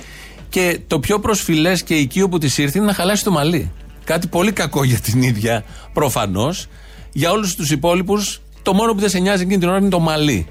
[0.49, 3.71] Και το πιο προσφυλές και οικείο που της ήρθε είναι να χαλάσει το μαλλί.
[4.05, 6.67] Κάτι πολύ κακό για την ίδια προφανώς.
[7.13, 10.01] Για όλους τους υπόλοιπους, το μόνο που δεν σε νοιάζει εκείνη την ώρα είναι το
[10.01, 10.47] μαλλί.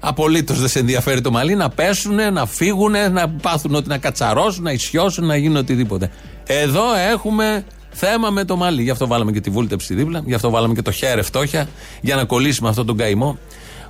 [0.00, 4.62] Απολύτως δεν σε ενδιαφέρει το μαλλί να πέσουν, να φύγουν, να πάθουν ότι να κατσαρώσουν,
[4.62, 6.10] να ισιώσουν, να γίνουν οτιδήποτε.
[6.46, 8.82] Εδώ έχουμε θέμα με το μαλλί.
[8.82, 11.68] Γι' αυτό βάλαμε και τη βούλτεψη δίπλα, γι' αυτό βάλαμε και το χέρι φτώχεια,
[12.00, 13.38] για να κολλήσουμε αυτόν τον καημό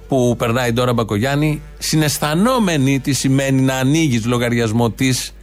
[0.08, 5.34] που περνάει τώρα Μπακογιάννη, συναισθανόμενη τι σημαίνει να ανοίγεις λογαριασμό της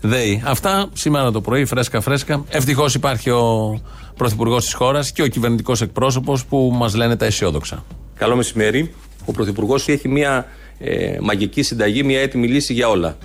[0.00, 0.42] ΔΕΗ.
[0.44, 2.44] Αυτά σήμερα το πρωί, φρέσκα φρέσκα.
[2.48, 3.80] Ευτυχώς υπάρχει ο
[4.16, 7.84] πρωθυπουργός της χώρας και ο κυβερνητικός εκπρόσωπος που μας λένε τα αισιόδοξα.
[8.18, 8.94] Καλό μεσημέρι.
[9.24, 10.46] Ο Πρωθυπουργός έχει μια
[10.78, 13.16] ε, μαγική συνταγή, μια έτοιμη λύση για όλα.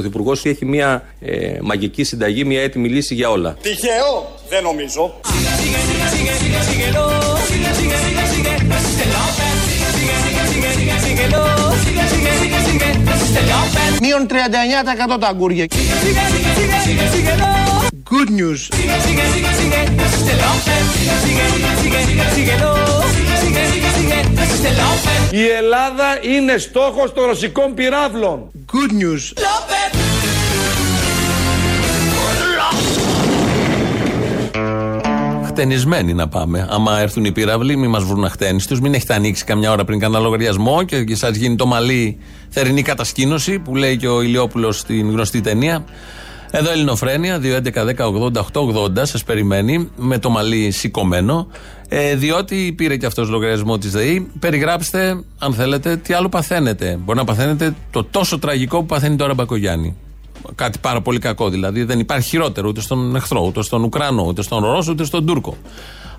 [0.00, 0.08] Ska.
[0.08, 3.56] Ο Πρωθυπουργό έχει μια ε, μαγική συνταγή, μια έτοιμη λύση για όλα.
[3.62, 5.20] Τυχαίο, δεν νομίζω.
[14.00, 14.26] Μείον
[15.16, 15.66] 39% τα αγκούρια.
[18.10, 18.78] Good news.
[25.30, 28.50] Η Ελλάδα είναι στόχος των ρωσικών πυράβλων.
[28.72, 29.44] Good news.
[35.56, 36.66] Χτενισμένοι να πάμε.
[36.70, 38.80] Άμα έρθουν οι πύραυλοι, μην μας βρουν αχτένιστου.
[38.80, 43.58] Μην έχετε ανοίξει καμιά ώρα πριν κανένα λογαριασμό και σας γίνει το μαλλί θερινή κατασκήνωση
[43.58, 45.84] που λέει και ο Ηλιόπουλος στην γνωστή ταινία.
[46.50, 51.46] Εδώ Ελληνοφρένια, 2.11.10.80.880 σας περιμένει με το μαλλί σηκωμένο.
[51.88, 54.30] Ε, διότι πήρε και αυτός λογαριασμό της ΔΕΗ.
[54.38, 56.98] Περιγράψτε, αν θέλετε, τι άλλο παθαίνετε.
[57.04, 59.96] Μπορεί να παθαίνετε το τόσο τραγικό που παθαίνει τώρα Μπακογιάννη.
[60.54, 61.84] Κάτι πάρα πολύ κακό δηλαδή.
[61.84, 65.56] Δεν υπάρχει χειρότερο ούτε στον εχθρό, ούτε στον Ουκρανό, ούτε στον Ρώσο, ούτε στον Τούρκο.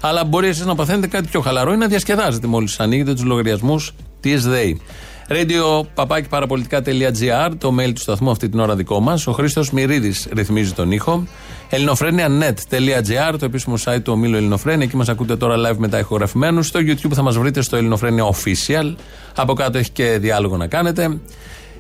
[0.02, 3.94] Αλλά μπορεί εσείς να παθαίνετε κάτι πιο χαλαρό ή να διασκεδάζετε μόλις ανοίγετε τους λογαριασμούς
[4.20, 4.82] της ΔΕΗ.
[5.28, 9.28] Radio παπάκι παραπολιτικά.gr, το mail του σταθμού αυτή την ώρα δικό μας.
[9.28, 11.28] Ο Χρήστος Μυρίδης ρυθμίζει τον ήχο.
[11.70, 14.86] ελληνοφρένια.net.gr, το επίσημο site του ομίλου Ελληνοφρένια.
[14.86, 16.64] Εκεί μας ακούτε τώρα live μετά ηχογραφημένου.
[16.64, 18.96] Στο YouTube θα μας βρείτε στο Ελληνοφρένια Official.
[19.36, 21.20] Από κάτω έχει και διάλογο να κάνετε.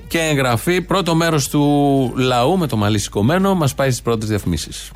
[0.07, 0.81] Και εγγραφή.
[0.81, 4.91] Πρώτο μέρος του λαού με το μαλλί σηκωμένο μας πάει στις πρώτες διαφημίσεις.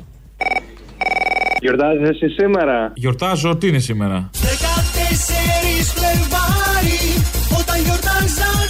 [1.60, 7.24] Γιορτάζεις εσύ σήμερα; Γιορτάζω, τι είναι σήμερα; 14 Φλεβάρι,
[7.58, 8.69] όταν γιορτάζαν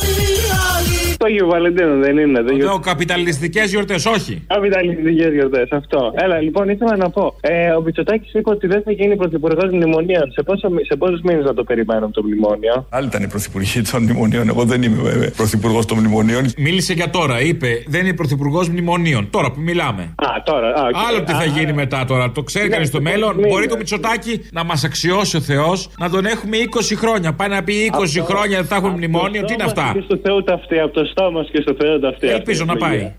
[1.20, 1.38] οι άλλοι.
[1.38, 2.42] Το Αγίου Βαλεντίνου δεν είναι.
[2.42, 4.42] Δεν Εδώ καπιταλιστικές γιορτές, όχι.
[4.46, 6.12] Καπιταλιστικές γιορτές, αυτό.
[6.14, 7.36] Έλα, λοιπόν, ήθελα να πω.
[7.40, 10.32] Ε, ο Μητσοτάκης είπε ότι δεν θα γίνει πρωθυπουργός μνημονίων.
[10.32, 14.02] Σε, πόσο, σε πόσους μήνες να το περιμένουμε το μνημόνιο; Άλλοι ήταν οι πρωθυπουργοί των
[14.02, 14.48] μνημονίων.
[14.48, 16.44] Εγώ δεν είμαι βέβαια πρωθυπουργός των μνημονίων.
[16.56, 17.82] Μίλησε για τώρα, είπε.
[17.86, 19.30] Δεν είναι πρωθυπουργός μνημονίων.
[19.30, 20.02] Τώρα που μιλάμε.
[20.02, 20.68] Α, τώρα.
[20.68, 20.96] Α, οκ.
[21.08, 22.32] Άλλο τι θα Α, γίνει μετά τώρα.
[22.32, 23.34] Το ξέρει Ναι, κανείς στο σε μέλλον.
[23.34, 23.76] πόσους Μπορεί το μήνες.
[23.78, 27.32] Μητσοτάκι να μας αξιώσει ο Θεός να τον έχουμε 20 χρόνια.
[27.32, 29.44] Πάει να πει 20 Αυτό- χρόνια δεν θα έχουν από το μνημόνιο.
[29.44, 31.98] Τι είναι στόμα αυτά; Και στο Θεό τα αυτή, από το στόμα και στο Θεό
[31.98, 32.28] τα αυτή.
[32.28, 33.12] Ελπίζω να πάει.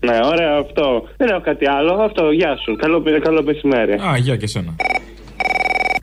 [0.00, 1.08] Ναι, ωραία αυτό.
[1.16, 1.92] Δεν έχω κάτι άλλο.
[1.92, 2.76] Αυτό, γεια σου.
[2.76, 3.92] Καλό, καλό μεσημέρι.
[3.92, 4.74] Α, γεια και σένα.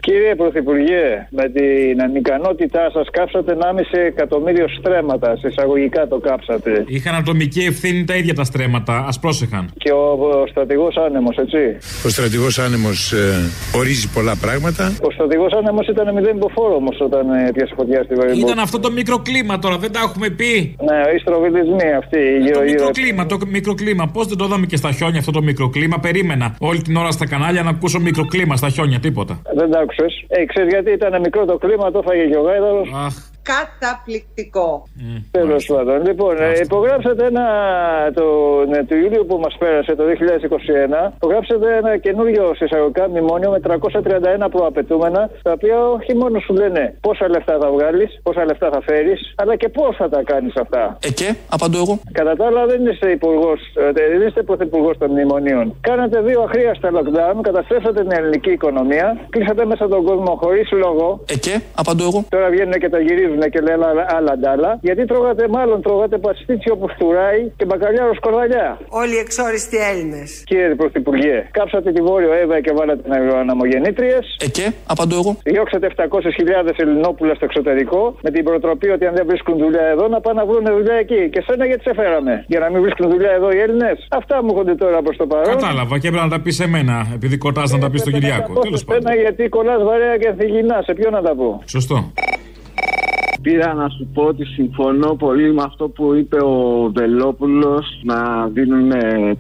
[0.06, 5.36] Κύριε Πρωθυπουργέ, με την ανικανότητά σας κάψατε 1,5 εκατομμύριο στρέμματα.
[5.38, 6.84] Σε εισαγωγικά το κάψατε.
[6.88, 8.94] Είχαν ατομική ευθύνη τα ίδια τα στρέμματα.
[8.98, 9.64] Α πρόσεχαν.
[9.78, 10.04] Και ο,
[10.44, 11.58] ο στρατηγός άνεμος, έτσι.
[12.06, 13.14] Ο στρατηγός άνεμος
[13.76, 14.84] ορίζει πολλά πράγματα.
[15.08, 18.38] Ο στρατηγός άνεμος ήταν μηδέν υποφόρο όμως όταν ε, πιάσε φωτιά στη Βαρυμπό.
[18.48, 20.76] Ήταν αυτό το μικροκλίμα τώρα, δεν τα έχουμε πει.
[20.90, 22.18] Ναι, οι στροβιλισμοί αυτοί.
[22.18, 22.64] Το Γύρω, γύρω.
[22.64, 24.08] μικροκλίμα, το μικροκλίμα.
[24.14, 26.00] Πώς δεν το είδαμε και στα χιόνια αυτό το μικροκλίμα.
[26.00, 29.42] Περίμενα όλη την ώρα στα κανάλια να ακούσω μικροκλίμα στα χιόνια, τίποτα.
[29.56, 30.01] Δεν τα άκουσε.
[30.28, 32.90] Ε, ξέρεις γιατί ήταν μικρό το κλίμα, το έφαγε και ο γάιδαρος.
[32.94, 33.31] Αχ.
[33.44, 34.88] Καταπληκτικό.
[35.32, 36.06] Τέλος πάντων.
[36.06, 37.46] Λοιπόν, ε, υπογράψατε ένα.
[38.14, 38.26] Το,
[38.70, 44.50] ναι, το Ιούλιο που μας πέρασε, το 2021, υπογράψατε ένα καινούριο εισαγωγικά μνημόνιο με 331
[44.52, 49.34] προαπαιτούμενα, τα οποία όχι μόνο σου λένε πόσα λεφτά θα βγάλεις, πόσα λεφτά θα φέρεις,
[49.36, 50.98] αλλά και πώς θα τα κάνεις αυτά.
[51.06, 52.00] Ε, και, απαντώ εγώ.
[52.12, 53.60] Κατά τα άλλα, δεν είστε υπουργός,
[53.94, 55.76] δεν είστε πρωθυπουργός των μνημονίων.
[55.82, 61.24] Κάνατε δύο αχρίαστα lockdown, καταστρέψατε την ελληνική οικονομία, κλείσατε μέσα τον κόσμο χωρίς λόγο.
[61.30, 62.26] Ε, και, απαντώ εγώ.
[62.30, 64.80] Τώρα βγαίνουν και τα γυρίζουν και λένε άλλα, άλλα ντάλα.
[64.82, 68.80] Γιατί τρώγατε, μάλλον τρώγατε παστίτσιο που φτουράει και μπακαλιάρος σκορδαλιά.
[68.90, 70.44] Όλοι οι εξόριστοι Έλληνες.
[70.46, 73.04] Κύριε Πρωθυπουργέ, κάψατε τη Βόρειο Εύα και βάλατε
[73.40, 74.38] αναμογεννήτριες.
[74.46, 75.38] Ε, και, απαντώ εγώ.
[75.44, 80.22] Διώξατε 700.000 Ελληνόπουλα στο εξωτερικό με την προτροπή ότι αν δεν βρίσκουν δουλειά εδώ να
[80.22, 81.30] πάνε να βρουν δουλειά εκεί.
[81.30, 84.50] Και σένα γιατί σε φέραμε; Για να μην βρίσκουν δουλειά εδώ οι Έλληνες; Αυτά μου
[84.52, 85.46] έρχονται τώρα προς το παρόν.
[85.46, 88.54] Κατάλαβα και έπρεπε να τα πεις σε μένα, επειδή κοτάς να τα πεις στον Κυριάκο.
[88.60, 89.04] Τέλος πάντων.
[89.04, 90.82] Πένα γιατί κολλάς βαρέα και ανθυγινά.
[90.86, 92.12] Σε ποιον να τα πω; Σωστό.
[93.42, 98.92] Πήρα να σου πω ότι συμφωνώ πολύ με αυτό που είπε ο Βελόπουλος να δίνουν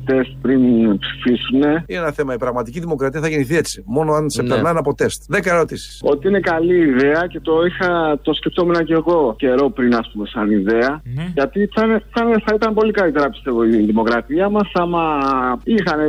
[0.06, 0.62] τεστ πριν
[0.98, 1.58] ψηφίσουν.
[1.62, 2.34] Είναι ένα θέμα.
[2.34, 3.84] Η πραγματική δημοκρατία θα γεννηθεί έτσι.
[3.86, 4.48] Μόνο αν σε Ναι.
[4.50, 5.24] περνάνε από τεστ.
[5.30, 6.00] Δέκα ερωτήσεις.
[6.04, 10.28] Ότι είναι καλή ιδέα και το είχα, το σκεφτόμουν και εγώ καιρό πριν, ας πούμε,
[10.28, 11.02] σαν ιδέα.
[11.34, 15.04] Γιατί θα, είναι- θα, είναι- θα ήταν πολύ καλύτερα, πιστεύω, η δημοκρατία μας άμα
[15.64, 16.00] είχαν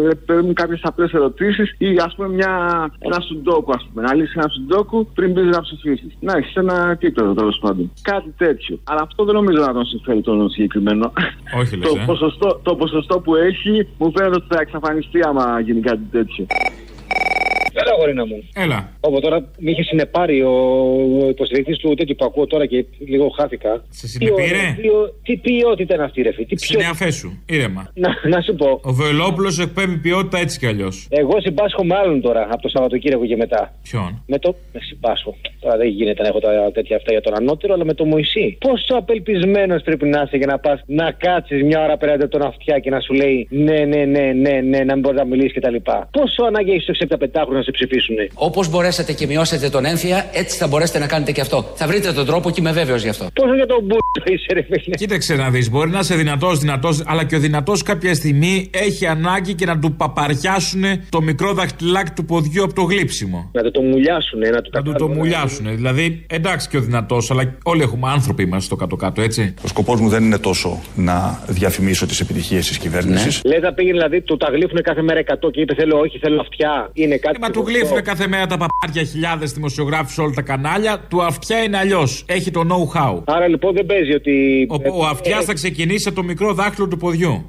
[0.52, 2.50] κάποιες απλές ερωτήσεις ή ας πούμε μια,
[2.98, 4.02] ένα σουντόκου, ας πούμε.
[4.06, 6.16] Να λύσει ένα σουντόκου πριν μπεις να ψηφίσεις.
[6.20, 7.81] Να έχεις ένα επίπεδο τέλος πάντων.
[8.02, 8.78] Κάτι τέτοιο.
[8.84, 11.12] Αλλά αυτό δεν νομίζω να τον συμφέρει τον συγκεκριμένο.
[11.60, 12.04] Όχι, λες, το, ε.
[12.06, 16.46] ποσοστό, το ποσοστό που έχει μου φαίνεται ότι θα εξαφανιστεί άμα γίνει κάτι τέτοιο.
[17.92, 18.48] Έλα, γορίνα μου.
[18.54, 18.92] Έλα.
[19.00, 20.52] Όπω τώρα με είχε συνεπάρει ο,
[21.24, 23.84] ο υποστηρικτής του τέτοιου που ακούω τώρα και λίγο χάθηκα.
[23.90, 26.46] Σε συνεπήρε; Τι, ποιο- τι ποιότητα είναι αυτή, ρε φίλε.
[26.46, 26.88] Τι Στην ποιο...
[26.90, 27.42] αφέ σου.
[27.46, 27.90] Ήρεμα.
[27.94, 28.80] να, να σου πω.
[28.82, 31.06] Ο Βελόπουλο εκπέμπει ποιότητα έτσι κι αλλιώς.
[31.10, 33.74] Εγώ συμπάσχω με άλλον τώρα από το Σαββατοκύριακο και μετά.
[33.82, 34.54] Ποιον; Με το.
[34.72, 35.36] Με συμπάσχω.
[35.60, 38.56] Τώρα δεν γίνεται να έχω τα τέτοια αυτά για τον ανώτερο, αλλά με το Μωυσή.
[38.60, 42.42] Πόσο απελπισμένος πρέπει να είσαι για να πας να κάτσεις μια ώρα πέρα από τον
[42.42, 45.52] αυτιά και να σου λέει ναι, ναι, ναι, ναι, ναι, να μην μπορείς να μιλήσεις
[45.54, 45.74] κτλ.
[46.10, 48.16] Πόσο ανάγκη έχεις στο 65χρονο να σε ψηφίσουν.
[48.34, 51.72] Όπως μπορέσατε και μειώσετε τον έμφυα, έτσι θα μπορέσετε να κάνετε και αυτό.
[51.74, 53.26] Θα βρείτε τον τρόπο και είμαι βέβαιος γι' αυτό.
[53.34, 54.94] Πόσο για τον μπουρτο είσαι, ρε φίλε.
[54.96, 59.06] Κοίταξε να δεις, μπορεί να είσαι δυνατός, δυνατός, αλλά και ο δυνατός κάποια στιγμή έχει
[59.06, 63.50] ανάγκη και να του παπαριάσουν το μικρό δαχτυλάκι του ποδιού από το γλύψιμο.
[63.52, 65.76] Να το, το μουλιάσουν, να του Να του το μουλιάσουν.
[65.76, 69.54] Δηλαδή, εντάξει και ο δυνατός, αλλά όλοι έχουμε άνθρωποι είμαστε στο κάτω-κάτω, έτσι.
[69.64, 73.40] Ο σκοπός μου δεν είναι τόσο να διαφημίσω τις επιτυχίες της κυβέρνησης.
[73.44, 76.40] Λε να πήγαινε δηλαδή, του τα γλύφουν κάθε μέρα 100 και είπε θέλω όχι, θέλω
[76.40, 76.90] αυτιά.
[76.92, 77.36] Είναι κάτι.
[77.36, 80.98] Ε, μα του γλύφουν κάθε μέρα τα παπάρια χιλιάδες δημοσιογράφους σε όλα τα κανάλια.
[81.08, 82.24] Του αυτιά είναι αλλιώς.
[82.26, 83.22] Έχει το know-how.
[83.24, 84.66] Άρα λοιπόν δεν παίζει ότι.
[84.70, 87.46] Ο, ο αυτιάς θα ξεκινήσει από το μικρό δάχτυλο του ποδιού.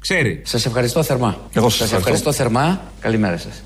[0.00, 0.42] Ξέρει.
[0.44, 1.38] Σας ευχαριστώ θερμά.
[1.52, 2.28] Εγώ σας σας ευχαριστώ.
[2.28, 2.80] ευχαριστώ θερμά.
[3.00, 3.62] Καλημέρα σας.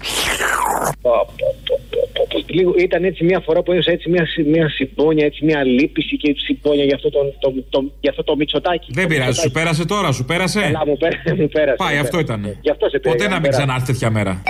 [2.47, 6.35] Λίγο, ήταν έτσι μια φορά που ένιωσα έτσι μια, μια συμπόνια, έτσι μια λύπηση και
[6.39, 8.93] συμπόνια για αυτό το, το, το, για αυτό το μυτσοτάκι.
[8.93, 11.35] Δεν πειράζει, σου πέρασε τώρα, σου πέρασε; Καλά, μου πέρασε.
[11.39, 12.41] Μου πέρασε Πάει, μου αυτό πέρασε.
[12.41, 12.59] ήταν.
[12.61, 13.63] Γι' αυτό σε πήρα, Ποτέ για να μην πέρασε.
[13.63, 14.43] ξανάρθει τέτοια μέρα.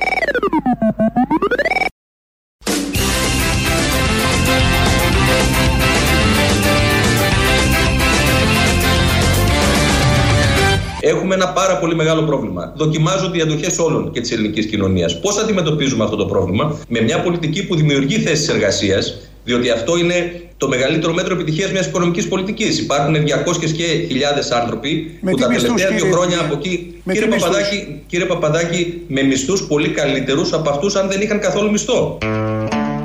[11.00, 12.72] Έχουμε ένα πάρα πολύ μεγάλο πρόβλημα.
[12.76, 15.20] Δοκιμάζονται οι αντοχές όλων και της ελληνικής κοινωνίας.
[15.20, 20.40] Πώς αντιμετωπίζουμε αυτό το πρόβλημα, με μια πολιτική που δημιουργεί θέσεις εργασίας, διότι αυτό είναι
[20.56, 22.78] το μεγαλύτερο μέτρο επιτυχίας μιας οικονομικής πολιτικής.
[22.78, 26.54] Υπάρχουν 200 και χιλιάδες άνθρωποι Με που τι τα μισθούς, τελευταία δύο κύριε χρόνια Υπουργέ;
[26.54, 27.00] από εκεί.
[27.04, 31.20] Με Κύριε τι μισθούς; Παπαδάκη, κύριε Παπαδάκη, με μισθούς πολύ καλύτερους από αυτούς αν δεν
[31.20, 32.18] είχαν καθόλου μισθό.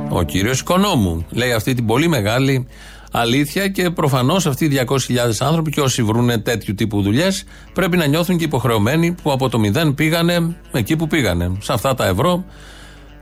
[0.10, 2.68] Ο κύριος Οικονόμου λέει αυτή την πολύ μεγάλη
[3.16, 4.96] αλήθεια και προφανώς αυτοί οι 200.000
[5.40, 9.60] άνθρωποι και όσοι βρουν τέτοιου τύπου δουλειές πρέπει να νιώθουν και υποχρεωμένοι που από το
[9.60, 11.52] μηδέν πήγανε εκεί που πήγανε.
[11.60, 12.46] Σε αυτά τα ευρώ,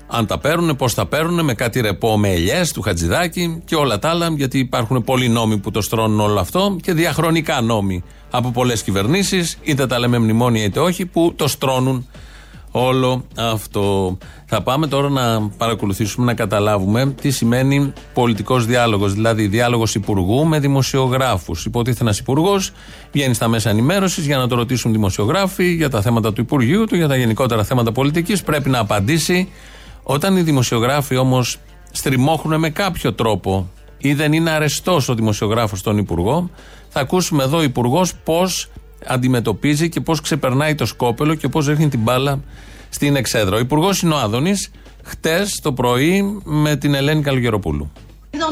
[0.07, 3.99] αν τα παίρνουν, πώς τα παίρνουν, με κάτι ρεπό με ελιές του Χατζηδάκη και όλα
[3.99, 8.51] τα άλλα, γιατί υπάρχουν πολλοί νόμοι που το στρώνουν όλο αυτό και διαχρονικά νόμοι από
[8.51, 12.07] πολλές κυβερνήσεις, είτε τα λέμε μνημόνια είτε όχι, που το στρώνουν
[12.75, 14.17] όλο αυτό.
[14.45, 19.13] Θα πάμε τώρα να παρακολουθήσουμε, να καταλάβουμε τι σημαίνει πολιτικός διάλογος.
[19.13, 21.65] Δηλαδή, διάλογος υπουργού με δημοσιογράφους.
[21.65, 22.71] Υποτίθεται ένα υπουργός
[23.11, 26.95] βγαίνει στα μέσα ενημέρωσης για να το ρωτήσουν δημοσιογράφοι για τα θέματα του Υπουργείου του,
[26.95, 28.43] για τα γενικότερα θέματα πολιτικής.
[28.43, 29.49] Πρέπει να απαντήσει.
[30.03, 31.57] Όταν οι δημοσιογράφοι όμως
[31.91, 36.49] στριμώχνουν με κάποιο τρόπο ή δεν είναι αρεστός ο δημοσιογράφος στον Υπουργό,
[36.89, 38.69] θα ακούσουμε εδώ ο Υπουργός πώς
[39.07, 42.43] αντιμετωπίζει και πώς ξεπερνάει το σκόπελο και πώς ρίχνει την μπάλα
[42.89, 43.55] στην εξέδρα.
[43.55, 44.71] Ο Υπουργός είναι ο Άδωνης,
[45.03, 47.91] χτες το πρωί με την Ελένη Καλογεροπούλου.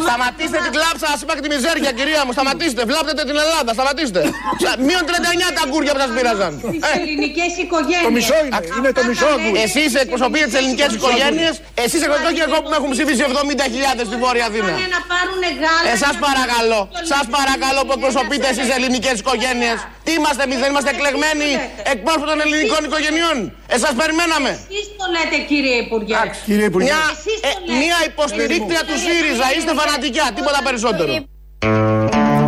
[0.08, 2.32] Σταματήστε την κλάψα, σα είπα και τη μιζέρια, κυρία μου.
[2.38, 4.22] Σταματήστε, βλάπτετε την Ελλάδα, σταματήστε.
[4.64, 6.52] Σα- Μείον 39 τα αγκούρια που σας πήραζαν.
[6.64, 8.06] Στι ελληνικές οικογένειες.
[8.08, 9.58] Το μισό είναι, είναι το μισό αγκούρι.
[9.68, 11.54] Εσείς εκπροσωπείτε τις ελληνικές οικογένειες,
[11.86, 14.72] εσείς εκπροσωπείτε και εγώ που με έχουν ψηφίσει 70.000 στη Βόρεια Αθήνα.
[14.78, 15.90] Πάνε να πάρουν γάλα.
[15.92, 16.82] Ε, σας παρακαλώ,
[17.14, 19.78] σας παρακαλώ που εκπροσωπείτε εσείς ελληνικές οικογένειες.
[20.06, 21.50] Τι είμαστε εμείς, δεν είμαστε εκλεγμένοι
[21.94, 23.38] εκπρόσωποι των ελληνικών οικογενειών;
[23.74, 24.52] Ε, σας περιμέναμε.
[24.72, 26.16] Εσείς το λέτε κύριε Υπουργέ.
[26.50, 26.88] Κύριε Υπουργέ.
[26.92, 27.78] Μια, Εσείς ε, το λέτε.
[27.84, 29.48] μια υποστηρίκτρια του ΣΥΡΙΖΑ.
[29.58, 31.12] Είστε φανατικά, τίποτα περισσότερο.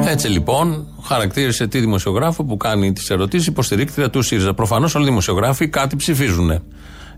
[0.08, 4.54] Έτσι λοιπόν, χαρακτήρισε τη δημοσιογράφο που κάνει τις ερωτήσεις υποστηρίκτρια τους ΣΥΡΙΖΑ.
[4.54, 6.64] Προφανώς όλοι οι δημοσιογράφοι κάτι ψηφίζουν.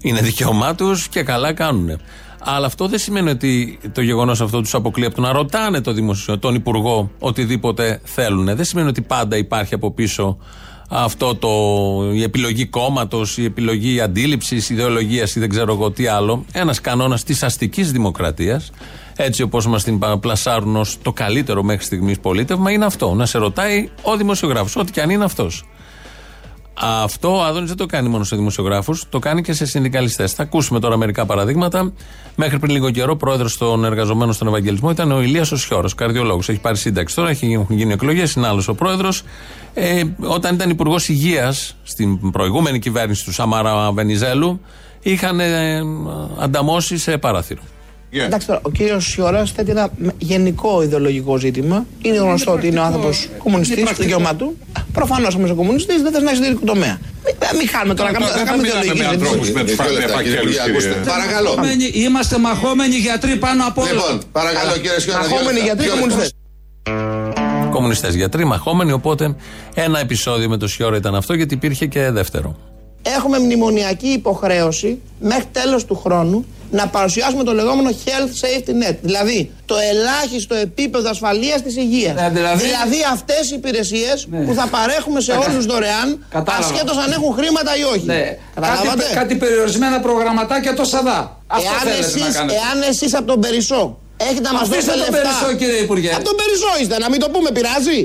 [0.01, 1.99] Είναι δικαίωμά τους και καλά κάνουν.
[2.47, 5.91] Αλλά αυτό δεν σημαίνει ότι το γεγονός αυτό τους αποκλεί από το να ρωτάνε το
[5.91, 8.45] δημοσιο, τον Υπουργό οτιδήποτε θέλουν.
[8.45, 10.37] Δεν σημαίνει ότι πάντα υπάρχει από πίσω
[10.89, 11.49] αυτό το,
[12.13, 16.45] η επιλογή κόμματος, η επιλογή αντίληψης, ιδεολογίας ή δεν ξέρω εγώ τι άλλο.
[16.51, 18.71] Ένας κανόνας της αστικής δημοκρατίας,
[19.15, 23.13] έτσι όπως μας την πα- πλασάρουν ως το καλύτερο μέχρι στιγμής πολίτευμα, είναι αυτό.
[23.13, 25.63] Να σε ρωτάει ο δημοσιογράφος, ό,τι και αν είναι αυτός.
[26.79, 30.33] Αυτό ο Άδωνης δεν το κάνει μόνο σε δημοσιογράφους, το κάνει και σε συνδικαλιστές.
[30.33, 31.93] Θα ακούσουμε τώρα μερικά παραδείγματα.
[32.35, 36.49] Μέχρι πριν λίγο καιρό, πρόεδρος των εργαζομένων στον Ευαγγελισμό ήταν ο Ηλίας Οσιόρο, καρδιολόγος.
[36.49, 39.23] Έχει πάρει σύνταξη τώρα, έχει, έχουν γίνει εκλογές, είναι άλλος ο πρόεδρος.
[39.73, 44.61] Ε, όταν ήταν υπουργός υγείας στην προηγούμενη κυβέρνηση του Σαμάρα Βενιζέλου,
[45.01, 45.81] είχαν ε,
[46.39, 47.61] ανταμώσει σε παράθυρο.
[48.23, 51.85] Εντάξει τώρα, ο κύριος Σιωρά θέτει ένα γενικό ιδεολογικό ζήτημα.
[52.01, 54.57] Είναι γνωστό ότι είναι ο άνθρωπος κομμουνιστής, το δικαίωμά του.
[54.93, 56.99] Προφανώς όμως ο κομμουνιστής δεν θες να έχεις ιδιωτικό τομέα.
[57.25, 59.75] Μην, μην χάνουμε τώρα, Τώρα κάνουμε δεν θα κάνουμε μιλάμε με ιδεολογική ανθρώπους συζήτηση.
[59.77, 61.03] με τους φακέλους, κύριε.
[61.13, 61.51] Παρακαλώ.
[61.93, 63.91] Είμαστε μαχόμενοι γιατροί πάνω από όλα.
[63.91, 65.19] Λοιπόν, παρακαλώ κύριε Σιώνα.
[65.19, 66.33] Μαχόμενοι γιατροί κομμουνιστές.
[67.71, 68.91] Κομμουνιστές γιατροί, μαχόμενοι.
[68.91, 69.35] Οπότε
[69.73, 72.55] ένα επεισόδιο με το Σιόρα ήταν αυτό, γιατί υπήρχε και δεύτερο.
[73.17, 78.95] Έχουμε μνημονιακή υποχρέωση μέχρι τέλος του χρόνου να παρουσιάσουμε το λεγόμενο health safety net.
[79.01, 82.15] Δηλαδή το ελάχιστο επίπεδο ασφαλείας της υγείας.
[82.21, 86.65] Ναι, δηλαδή- δηλαδή αυτές οι υπηρεσίες που θα παρέχουμε σε Κατα- όλους δωρεάν Κατάλαβα.
[86.67, 88.05] ασχέτως αν έχουν χρήματα ή όχι.
[88.05, 88.21] Ναι.
[88.21, 91.39] Κάτι, Καταλάβατε; κάτι περιορισμένα προγραμματάκια το ΣΑΔΑ.
[91.47, 92.59] Αυτό Εάν θέλετε να εσείς, κάνετε.
[92.59, 95.29] εάν εσείς από τον Περισσό έχετε να μας Αφήστε δώσετε τον λεφτά.
[95.39, 96.11] Περισσό, κύριε Υπουργέ.
[96.13, 97.99] Από τον Περισσό είστε, να μην το πούμε, πειράζει;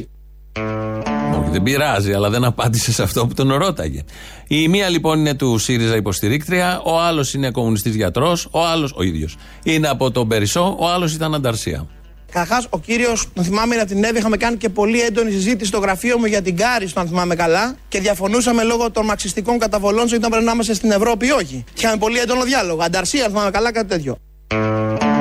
[1.50, 4.02] Όχι, δεν πειράζει, αλλά δεν απάντησες σε αυτό που τον ρώταγε.
[4.48, 9.02] Η μία λοιπόν είναι του ΣΥΡΙΖΑ υποστηρίκτρια, ο άλλος είναι κομμουνιστής γιατρός, ο άλλος, ο
[9.02, 11.86] ίδιος, είναι από τον Περισσό, ο άλλος ήταν ανταρσία.
[12.32, 14.18] Καταρχάς, ο κύριος, τον θυμάμαι, είναι από την Εύη.
[14.18, 17.76] Είχαμε κάνει και πολύ έντονη συζήτηση στο γραφείο μου για την Κάριστο, αν θυμάμαι καλά.
[17.88, 21.64] Και διαφωνούσαμε λόγω των μαξιστικών καταβολών σε ήταν πρέπει να είμαστε στην Ευρώπη ή όχι.
[21.74, 22.82] Και είχαμε πολύ έντονο διάλογο.
[22.82, 24.16] Ανταρσία, αν θυμάμαι καλά, κάτι τέτοιο.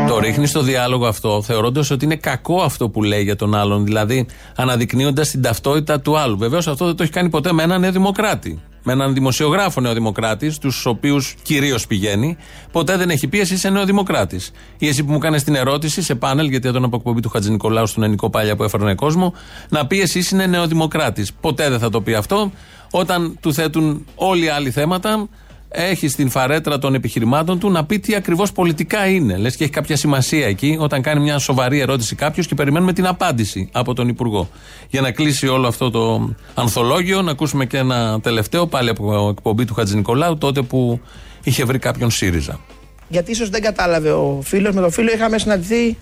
[0.10, 3.86] Το ρίχνει στο διάλογο αυτό, θεωρώντας ότι είναι κακό αυτό που λέει για τον άλλον,
[3.86, 6.38] δηλαδή αναδεικνύοντας την ταυτότητα του άλλου.
[6.38, 8.62] Βεβαίως αυτό δεν το έχει κάνει ποτέ με έναν νεοδημοκράτη.
[8.84, 12.38] Με έναν δημοσιογράφο νεοδημοκράτη, στους οποίους κυρίως πηγαίνει,
[12.72, 14.40] ποτέ δεν έχει πει εσύ είσαι νεοδημοκράτη.
[14.78, 17.52] Ή εσύ που μου κάνεις την ερώτηση σε πάνελ, γιατί ήταν από εκπομπή του Χατζη
[17.52, 19.34] Νικολάου στον Ενικό Πάλια που έφερνε κόσμο,
[19.70, 21.28] να πει εσύ είναι νεοδημοκράτη.
[21.42, 22.52] Ποτέ δεν θα το πει αυτό.
[22.92, 25.28] Όταν του θέτουν όλοι οι άλλοι θέματα,
[25.70, 29.38] έχει στην φαρέτρα των επιχειρημάτων του να πει τι ακριβώς πολιτικά είναι.
[29.38, 33.08] Λες και έχει κάποια σημασία εκεί, όταν κάνει μια σοβαρή ερώτηση κάποιος και περιμένουμε την
[33.08, 34.50] απάντηση από τον Υπουργό.
[34.90, 39.66] Για να κλείσει όλο αυτό το ανθολόγιο, να ακούσουμε και ένα τελευταίο, πάλι από εκπομπή
[39.66, 41.00] του Χατζη Νικολάου, τότε που
[41.44, 42.60] είχε βρει κάποιον ΣΥΡΙΖΑ.
[43.12, 44.74] Γιατί ίσως δεν κατάλαβε ο φίλος.
[44.76, 45.98] Με τον φίλο είχαμε συναντηθεί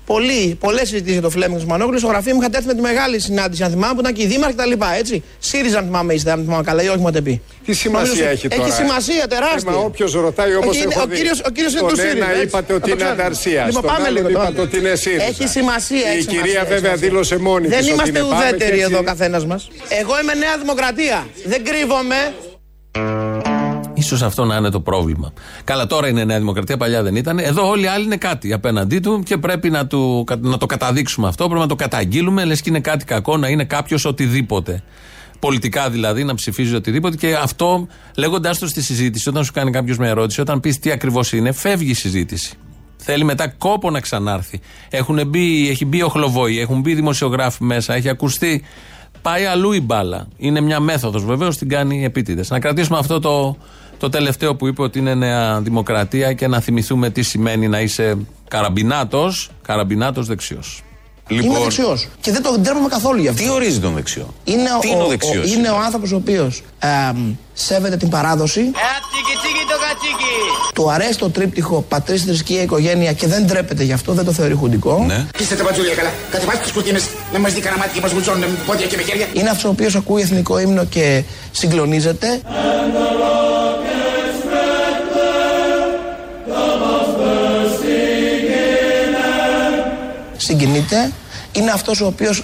[0.59, 1.99] πολλές συζητήσεις για το Φλέμινγκ Μανόγλους.
[1.99, 4.25] Στο γραφείο μου είχατε έρθει με τη μεγάλη συνάντηση, αν θυμάμαι, που ήταν και οι
[4.25, 4.71] δήμαρχοι κτλ.
[4.99, 5.23] Έτσι.
[5.39, 7.41] ΣΥΡΙΖΑ, αν θυμάμαι, είστε, αν θυμάμαι καλά, ή όχι, μου είχατε πει.
[7.65, 9.71] Τι σημασία Νομίζω- έχει τώρα; Έχει σημασία τεράστια.
[9.71, 11.15] Ε, μα όποιος ρωτάει όπως Όχι, είναι- έχω ο δει.
[11.15, 12.15] κύριος, ο κύριος είναι Στον του ΣΥΡΙΖΑ.
[12.17, 12.41] ένα έτσι.
[12.43, 13.21] είπατε ότι Να το είναι ξέρετε.
[13.21, 14.29] ανταρσίας, Λοιπόν, στον πάμε άλλον λίγο.
[14.41, 15.23] είπατε ότι είναι ΣΥΡΙΖΑ.
[15.23, 16.13] Έχει σημασία.
[16.13, 17.49] Η έχει κυρία σημασία, βέβαια έχει δήλωσε σημασία.
[17.51, 18.91] μόνη Δεν της ότι είμαστε είναι πάμε και ουδέτεροι έτσι.
[18.91, 19.67] εδώ ο καθένας μας.
[20.01, 21.27] Εγώ είμαι Νέα Δημοκρατία.
[21.45, 22.19] Δεν κρύβομαι.
[24.01, 25.33] Σω αυτό να είναι το πρόβλημα.
[25.63, 27.39] Καλά, τώρα είναι Νέα Δημοκρατία, παλιά δεν ήταν.
[27.39, 31.27] Εδώ όλοι οι άλλοι είναι κάτι απέναντί του και πρέπει να, του, να το καταδείξουμε
[31.27, 31.45] αυτό.
[31.45, 34.83] Πρέπει να το καταγγείλουμε, λες και είναι κάτι κακό να είναι κάποιος οτιδήποτε.
[35.39, 39.97] Πολιτικά δηλαδή, να ψηφίζει οτιδήποτε και αυτό λέγοντάς το στη συζήτηση, όταν σου κάνει κάποιος
[39.97, 42.57] μια ερώτηση, όταν πεις τι ακριβώς είναι, φεύγει η συζήτηση.
[42.97, 44.59] Θέλει μετά κόπο να ξανάρθει.
[44.89, 48.63] Έχουν μπει, έχει μπει οχλοβόη, έχουν μπει δημοσιογράφοι μέσα, έχει ακουστεί.
[49.21, 50.27] Πάει αλλού η μπάλα.
[50.37, 52.49] Είναι μια μέθοδος βεβαίως, την κάνει επίτηδες.
[52.49, 53.57] Να κρατήσουμε αυτό το,
[53.97, 58.17] το τελευταίο που είπε ότι είναι νέα δημοκρατία και να θυμηθούμε τι σημαίνει να είσαι
[58.47, 60.27] καραμπινάτος, καραμπινάτος
[61.35, 61.51] δεξιό.
[61.51, 62.07] Είμαι δεξιός.
[62.21, 63.43] Και δεν το ντρέπομαι καθόλου γι' αυτό.
[63.43, 66.15] Τι ορίζει τον δεξιό; Είναι Τι ο, είναι ο ο- δεξιός; είναι ο άνθρωπος ο
[66.15, 66.61] οποίος
[67.53, 68.71] σέβεται την παράδοση.
[70.73, 74.53] Του αρέσει το τρίπτυχο πατρίς, θρησκεία, οικογένεια και δεν ντρέπεται γι' αυτό, δεν το θεωρεί
[74.53, 75.03] χουντικό.
[75.07, 75.25] Ναι.
[75.39, 76.09] Είστε τα πατζούλια καλά.
[76.31, 79.01] Κατεβάστε τις κουρτίνες να μας δει κανένα μάτι και μας βουλτσώνουν με πόδια και με
[79.03, 79.27] χέρια.
[79.33, 82.41] Είναι αυτός ο οποίος ακούει εθνικό ύμνο και συγκλονίζεται.
[90.47, 91.11] Συγκινείται.
[91.51, 92.43] Είναι αυτός ο οποίος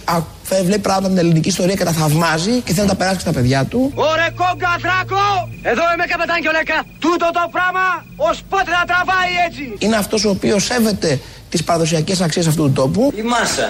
[0.64, 3.22] βλέπει πράγματα από την ελληνική ιστορία και τα θαυμάζει και θέλει να τα περάσει και
[3.22, 3.92] στα παιδιά του.
[3.96, 5.24] Ωρε κόγκα δράκο!
[5.62, 6.78] Εδώ είμαι καπετάν Κιολέκα.
[7.00, 7.86] Τούτο το πράγμα
[8.16, 9.64] ως πότε θα τραβάει έτσι.
[9.80, 13.14] Είναι αυτός ο οποίος σέβεται τις παραδοσιακές αξίες αυτού του τόπου.
[13.18, 13.70] Η μάσα,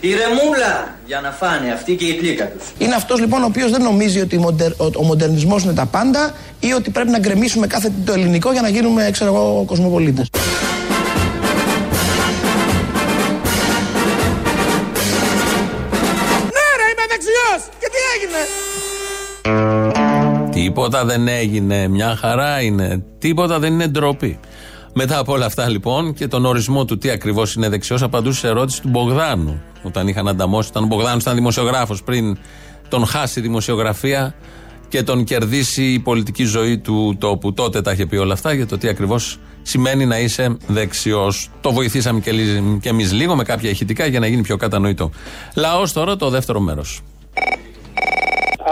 [0.00, 2.64] η ρεμούλα για να φάνε αυτή και η πλήκα τους.
[2.78, 6.34] Είναι αυτός λοιπόν ο οποίος δεν νομίζει ότι μοντερ- ο, ο μοντερνισμός είναι τα πάντα
[6.60, 10.26] ή ότι πρέπει να γκρεμίσουμε κάθε τι το ελληνικό για να γίνουμε, ξέρω εγώ, κοσμοπολίτες.
[18.18, 18.42] Έγινε.
[20.50, 21.88] Τίποτα δεν έγινε.
[21.88, 23.04] Μια χαρά είναι.
[23.18, 24.38] Τίποτα δεν είναι ντροπή.
[24.94, 28.46] Μετά από όλα αυτά λοιπόν και τον ορισμό του τι ακριβώς είναι δεξιός, απαντούσε σε
[28.48, 29.60] ερώτηση του Μπογδάνου.
[29.82, 32.38] Όταν είχαν ανταμώσει, όταν ο Μπογδάνου ήταν δημοσιογράφος πριν
[32.88, 34.34] τον χάσει η δημοσιογραφία
[34.88, 37.52] και τον κερδίσει η πολιτική ζωή του τόπου.
[37.52, 41.50] Τότε τα είχε πει όλα αυτά για το τι ακριβώς σημαίνει να είσαι δεξιός.
[41.60, 45.10] Το βοηθήσαμε και, λι- και εμείς λίγο με κάποια ηχητικά για να γίνει πιο κατανοητό.
[45.54, 47.00] Λαός τώρα το δεύτερο μέρος.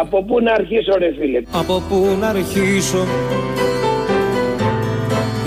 [0.01, 3.07] Από πού να αρχίσω, ρε φίλε; Από πού να αρχίσω;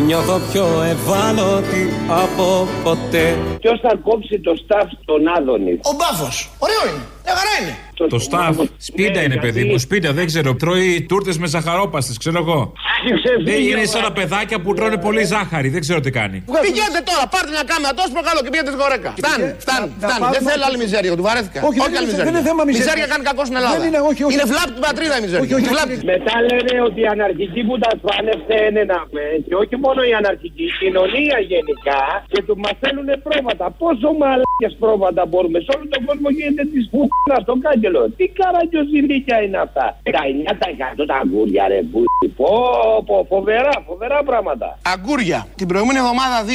[0.06, 6.50] Νιώθω πιο ευάλωτη από ποτέ Ποιος θα κόψει το staff στον Άδωνης; Ο μπάφος.
[6.60, 7.04] Ωραίο είναι.
[7.30, 7.74] Μια χαρά είναι.
[8.14, 8.56] Το σταφ.
[8.90, 9.78] Σπίτι είναι, παιδί μου.
[9.86, 10.50] Σπίτι, δεν ξέρω.
[10.62, 12.60] Τρώει τούρτες με ζαχαρόπαστε, ξέρω εγώ.
[13.50, 15.68] Δεν είναι σαν τα παιδάκια που τρώνε πολύ ζάχαρη.
[15.76, 16.38] Δεν ξέρω τι κάνει.
[16.66, 19.10] Πηγαίνετε τώρα, πάρτε μια κάμερα τόσο προκαλώ και πήγαινε στη γορέκα.
[19.22, 20.24] Φτάνει, φτάνει, φτάνει.
[20.36, 21.60] Δεν θέλω άλλη μιζέρια, του βαρέθηκα.
[21.70, 22.26] Όχι, δεν άλλη είναι- μιζέρια.
[22.28, 22.86] δεν είναι θέμα μιζέρια.
[22.86, 23.76] Μιζέρια κάνει κακό στην Ελλάδα.
[23.78, 24.34] Δεν είναι, όχι, όχι.
[24.36, 25.44] Είναι βλάπτη την πατρίδα η μιζέρια.
[25.46, 25.96] Όχι, όχι, Τη βλάπτη.
[26.14, 29.24] Μετά λένε ότι οι αναρχικοί που τα σπάνε φταίνε να πούμε.
[29.48, 32.02] Και όχι μόνο οι αναρχικοί, η κοινωνία γενικά.
[32.32, 33.66] Και του μας θέλουν πρόβατα.
[33.82, 35.58] Πόσο μαλάκια πρόβατα μπορούμε.
[35.66, 38.02] Σε όλο τον κόσμο γίνεται της πουτίνα στον κάγκελο.
[38.18, 39.86] Τι καραγκιοζηλίκια είναι αυτά.
[40.04, 42.00] 19% τα αγκούρια ρε που.
[42.40, 42.52] Πω,
[43.06, 44.68] πω, φοβερά, φοβερά πράγματα.
[44.94, 45.40] Αγκούρια.
[45.60, 46.52] Την προηγούμενη εβδομάδα 2,20,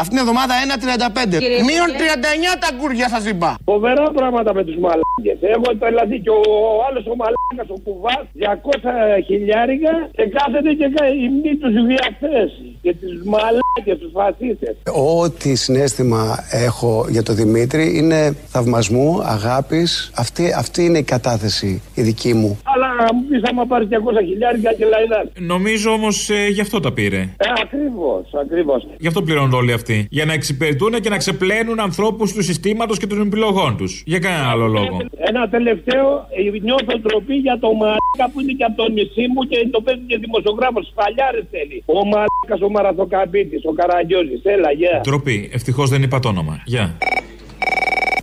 [0.00, 1.38] αυτήν την εβδομάδα 1,35.
[1.44, 2.54] Κύριε Μείον Υπουργέ.
[2.54, 3.50] 39 τα αγκούρια σας είπα.
[3.72, 5.38] Φοβερά πράγματα με τους μαλάκες.
[5.54, 6.42] Έχω τρελαθεί και ο,
[6.78, 10.86] ο άλλος ο μαλάκας ο κουβάς 200 χιλιάρικα και κάθεται και
[11.26, 12.40] ημνεί τους βιαστέ
[12.84, 14.74] και τους μαλάκες, τους φασίστες.
[15.20, 19.20] Ό,τι συνέστημα έχω για τον Δημήτρη είναι θαυμασμού,
[19.64, 20.10] αγάπης.
[20.14, 22.58] Αυτή, αυτή είναι η κατάθεση η δική μου.
[22.64, 25.26] Αλλά μου πει άμα πάρεις 200 χιλιάρικα και λαϊδάς.
[25.38, 27.16] Νομίζω όμως γι' αυτό τα πήρε.
[27.16, 28.86] Ε, ακριβώς, ακριβώς.
[28.98, 30.06] Γι' αυτό πληρώνουν όλοι αυτοί.
[30.10, 34.02] Για να εξυπηρετούν και να ξεπλένουν ανθρώπους του συστήματος και των επιλογών τους.
[34.06, 34.96] Για κανένα άλλο λόγο.
[35.16, 36.06] Ένα τελευταίο,
[36.54, 39.80] ε, νιώθω τροπή για το μαλάκα που είναι και από το νησί μου και το
[39.80, 40.92] παίζει και δημοσιογράφος.
[40.94, 41.82] Παλιάρες θέλει.
[41.86, 44.40] Ο μαλάκας ο μαραθοκαμπίτης, ο Καραγκιόζης.
[44.44, 45.00] Έλα, γεια.
[45.02, 45.50] Ντροπή.
[45.52, 46.62] Ευτυχώς δεν είπα το όνομα.
[46.64, 46.84] Γεια.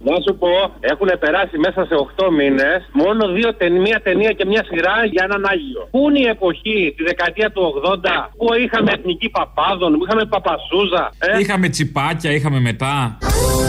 [0.10, 0.54] Να σου πω,
[0.92, 5.24] έχουν περάσει μέσα σε 8 μήνες μόνο δύο ταινία, μία ταινία και μια σειρά για
[5.28, 5.82] έναν Άγιο.
[5.94, 11.04] Πού είναι η εποχή, τη δεκαετία του 80, που είχαμε εθνική παπάδων, που είχαμε παπασούζα.
[11.20, 13.18] Ε; Είχαμε τσιπάκια, είχαμε μετά.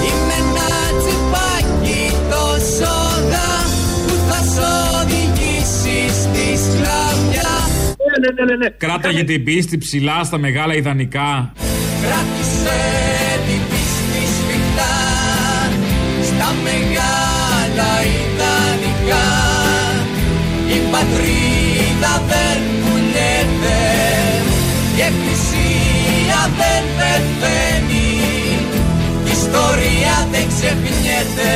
[0.07, 0.69] Είμαι ένα
[1.01, 2.03] τσιπάκι
[2.33, 2.95] τόσο
[3.33, 3.51] δα
[4.07, 4.61] που θα σ'
[5.01, 7.53] οδηγήσει στη σκλαβιά
[8.07, 8.69] Ναι, ναι, ναι, ναι, ναι.
[8.85, 11.53] Κράταγε την πίστη ψηλά στα μεγάλα ιδανικά.
[12.03, 13.12] Κράτησε
[16.67, 19.29] μεγάλα ιδανικά
[20.77, 23.81] Η πατρίδα δεν πουλιέται
[24.97, 28.11] η εκκλησία δεν πεθαίνει.
[29.25, 31.53] Η ιστορία δεν ξεχνιέται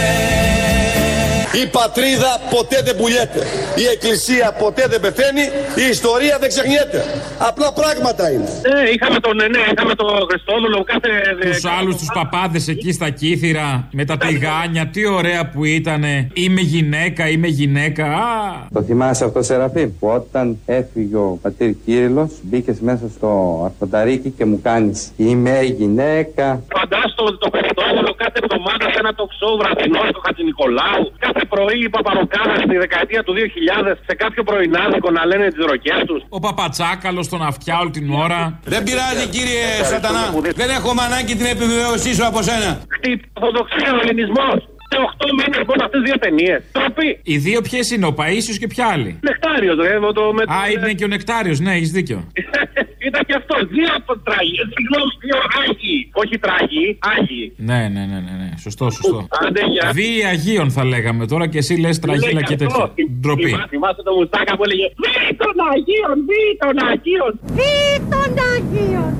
[1.62, 3.40] Η πατρίδα ποτέ δεν πουλιέται.
[3.82, 5.44] Η εκκλησία ποτέ δεν πεθαίνει.
[5.82, 7.00] Η ιστορία δεν ξεχνιέται.
[7.48, 8.48] Απλά πράγματα είναι.
[8.72, 11.08] Ναι, είχαμε τον, ναι, είχαμε τον Χριστόδουλο κάθε.
[11.50, 14.86] Τους άλλους τους παπάδες εκεί στα κύθυρα με τα τηγάνια.
[14.92, 16.28] Τι ωραία που ήτανε.
[16.32, 18.04] Είμαι γυναίκα, είμαι γυναίκα.
[18.04, 18.66] Α!
[18.72, 24.44] Το θυμάσαι αυτό, Σεραφείμ, που όταν έφυγε ο πατήρ Κύριλλος μπήκες μέσα στο αρχονταρίκι και
[24.44, 26.62] μου κάνεις Είμαι γυναίκα.
[26.76, 31.12] Φαντάστο το Χριστόδουλο κάθε εβδομάδα σε ένα τοξό βραδινό στο Χατζηνικολάου.
[31.18, 36.00] Κάθε πρωί η Παπαροκάρα στη δεκαετία του 2000 σε κάποιο πρωινάδικο να λένε τις ροκές
[36.06, 36.20] τους.
[36.28, 38.60] Ο παπατσάκαλος στον αυτιά όλη την ώρα.
[38.64, 40.24] Δεν πειράζει κύριε Σατανά.
[40.60, 42.70] Δεν έχουμε ανάγκη την επιβεβαίωσή σου από σένα.
[42.96, 44.58] Χτύπη, Ορθοδοξία, ο Ελληνισμός.
[44.90, 46.60] Σε 8 μήνες μόνο αυτές δύο ταινίες.
[46.72, 47.08] Τροπή.
[47.22, 50.22] Οι δύο ποιες είναι, ο Παίσιος και ποια άλλη; Νεκτάριος, ρε, με το.
[50.32, 52.18] Με Α, είναι και ο Νεκτάριος, ναι, έχεις δίκιο.
[53.08, 53.60] Ήταν και αυτός.
[53.76, 53.88] Δύο
[54.28, 54.54] τραγοί.
[54.76, 56.10] Συγγνώμη, δύο άγιοι.
[56.22, 57.52] Όχι τραγοί, άγιοι.
[57.56, 58.48] Ναι, ναι, ναι, ναι, ναι.
[58.64, 59.26] Σωστό, σωστό.
[59.46, 59.90] Άντε, γεια.
[59.94, 62.90] Βίοι Αγίων θα λέγαμε τώρα και εσύ λες τραγίλα και τέτοια.
[63.20, 63.44] Ντροπή.
[63.48, 67.32] Θυμά- Θυμάστε το μουστάκα που έλεγε Βί των Αγίων, βί των Αγίων.
[67.58, 67.74] Βί
[68.12, 69.12] των Αγίων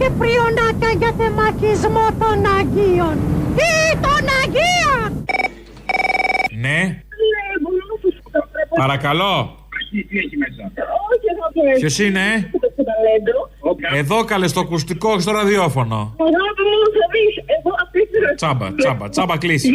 [0.00, 3.16] και πριονάκα για θεμαχισμό των Αγίων.
[3.56, 5.24] Βί των Αγίων.
[6.60, 7.02] Ναι,
[8.76, 9.54] παρακαλώ.
[9.90, 10.72] Τι έχει μέσα.
[11.78, 12.50] Ποιος είναι,
[13.94, 16.16] Εδώ καλέ στο ακουστικό, όχι στο ραδιόφωνο.
[18.36, 19.70] Τσάμπα, τσάμπα, τσάμπα κλείσει.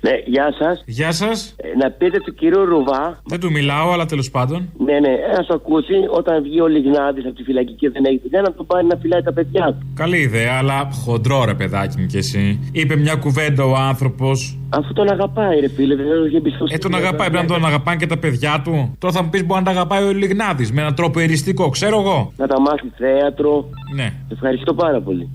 [0.00, 0.82] Ναι, γεια σας.
[0.86, 1.54] Γεια σας.
[1.82, 4.68] να πείτε του κυρίου Ρουβά, Δεν του μιλάω, αλλά τέλος πάντων.
[4.78, 8.20] ναι, ναι, να σου ακούσει όταν βγει ο Λιγνάδης από τη φυλακή και δεν έχει
[8.22, 9.86] δουλειά να τον πάρει να φυλάει τα παιδιά του.
[9.94, 12.70] Καλή ιδέα, αλλά χοντρό ρε παιδάκι μου κι εσύ.
[12.72, 14.58] Είπε μια κουβέντα ο άνθρωπος.
[14.68, 16.74] Αφού τον αγαπάει, ρε φίλε, δεν έχει εμπιστοσύνη.
[16.74, 18.96] Ε, τον αγαπάει, πρέπει να τον αγαπάνε και τα παιδιά του.
[18.98, 22.00] Τώρα θα μου πεις μπορεί να τα αγαπάει ο Λιγνάδης με έναν τρόπο εριστικό, ξέρω
[22.00, 22.32] εγώ.
[22.36, 23.68] Να τα μάθει θέατρο.
[23.94, 24.12] Ναι.
[24.32, 25.28] Ευχαριστώ πάρα πολύ.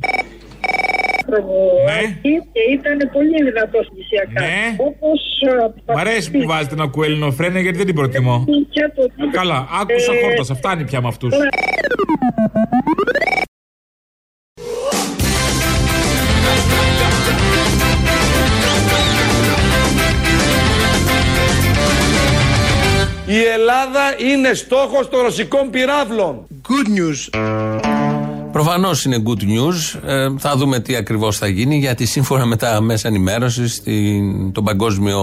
[1.86, 2.00] Ναι.
[2.52, 4.42] Και ήταν πολύ δυνατός νησιακά.
[4.42, 4.76] Ναι.
[4.78, 5.20] Όπως.
[5.86, 8.46] Μ' αρέσει που βάζετε ένα κουέλληνο γιατί δεν την προτιμώ.
[9.32, 11.34] Καλά, άκουσα χόρτασα, φτάνει πια με αυτούς.
[23.26, 26.48] Η Ελλάδα είναι στόχος των ρωσικών πυράβλων.
[26.68, 27.91] Good news.
[28.52, 30.00] Προφανώς είναι good news.
[30.06, 33.84] Ε, θα δούμε τι ακριβώς θα γίνει, γιατί σύμφωνα με τα μέσα ενημέρωσης,
[34.52, 35.20] τον παγκόσμιο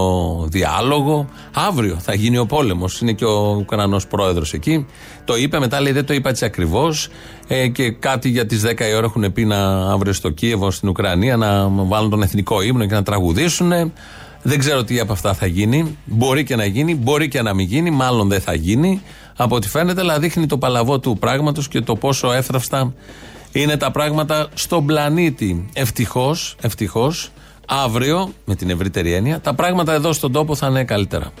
[0.49, 3.01] διάλογο, αύριο θα γίνει ο πόλεμος.
[3.01, 4.85] Είναι και ο Ουκρανός πρόεδρος εκεί.
[5.25, 7.09] Το είπε, μετά λέει δεν το είπα έτσι ακριβώς.
[7.47, 10.89] Ε, και κάτι για τις 10 η ώρα έχουν πει να αύριο στο Κίεβο, στην
[10.89, 13.71] Ουκρανία, να βάλουν τον εθνικό ύμνο και να τραγουδήσουν.
[14.41, 15.97] Δεν ξέρω τι από αυτά θα γίνει.
[16.05, 19.01] Μπορεί και να γίνει, μπορεί και να μην γίνει, μάλλον δεν θα γίνει
[19.43, 22.93] από ό,τι φαίνεται, αλλά δείχνει το παλαβό του πράγματος και το πόσο εύθραυστα
[23.51, 25.69] είναι τα πράγματα στον πλανήτη.
[25.73, 27.31] Ευτυχώς, ευτυχώς,
[27.67, 31.31] αύριο, με την ευρύτερη έννοια, τα πράγματα εδώ στον τόπο θα είναι καλύτερα.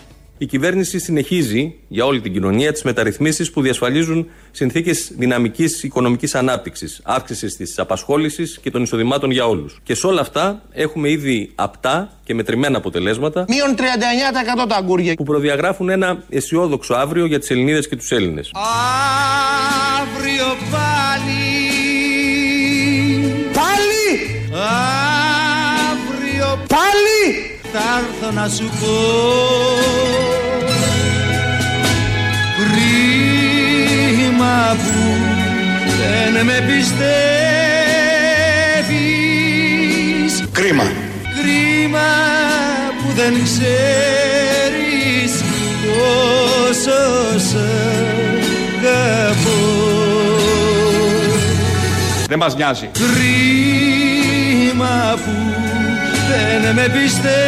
[0.41, 7.01] Η κυβέρνηση συνεχίζει για όλη την κοινωνία τις μεταρρυθμίσεις που διασφαλίζουν συνθήκες δυναμικής οικονομικής ανάπτυξης,
[7.03, 9.79] αύξησης της απασχόλησης και των εισοδημάτων για όλους.
[9.83, 13.45] Και σε όλα αυτά έχουμε ήδη απτά και μετρημένα αποτελέσματα.
[13.47, 15.13] Μείον 39% τα αγκούρια.
[15.13, 18.51] Που προδιαγράφουν ένα αισιόδοξο αύριο για τις Ελληνίδες και τους Έλληνες.
[20.01, 21.49] Αύριο πάλι
[23.53, 24.05] Πάλι!
[25.91, 27.58] Αύριο Πάλι!
[27.73, 28.95] Θα έρθω να σου πω
[32.57, 34.99] Κρίμα που
[35.99, 37.13] δεν με πιστεύεις
[40.51, 40.87] Κρίμα.
[41.41, 42.09] Κρίμα
[43.01, 45.33] που δεν ξέρεις
[45.83, 46.99] πόσο
[47.49, 47.67] σε
[48.89, 49.57] αγαπώ
[52.27, 52.89] Δεν μας νοιάζει.
[52.93, 53.13] Κρίμα
[55.25, 55.31] που
[56.29, 57.39] δεν με πιστεύεις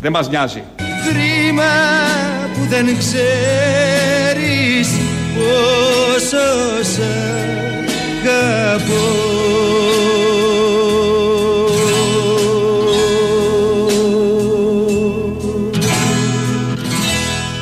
[0.00, 0.62] Δεν μας νοιάζει.
[0.76, 1.72] Κρίμα
[2.54, 4.88] που δεν ξέρεις
[5.34, 6.36] πόσο
[6.82, 7.02] σε
[8.28, 9.28] αγαπώ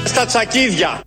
[0.04, 1.05] Στα τσακίδια.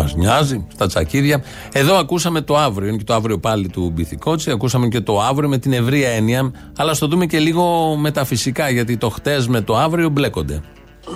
[0.00, 1.44] Δεν μας νοιάζει, στα τσακίδια.
[1.72, 4.50] Εδώ ακούσαμε το αύριο, είναι και το αύριο πάλι του Μπιθικότσι.
[4.50, 6.52] Ακούσαμε και το αύριο με την ευρία έννοια.
[6.76, 10.62] Αλλά στο δούμε και λίγο μεταφυσικά, γιατί το χτες με το αύριο μπλέκονται.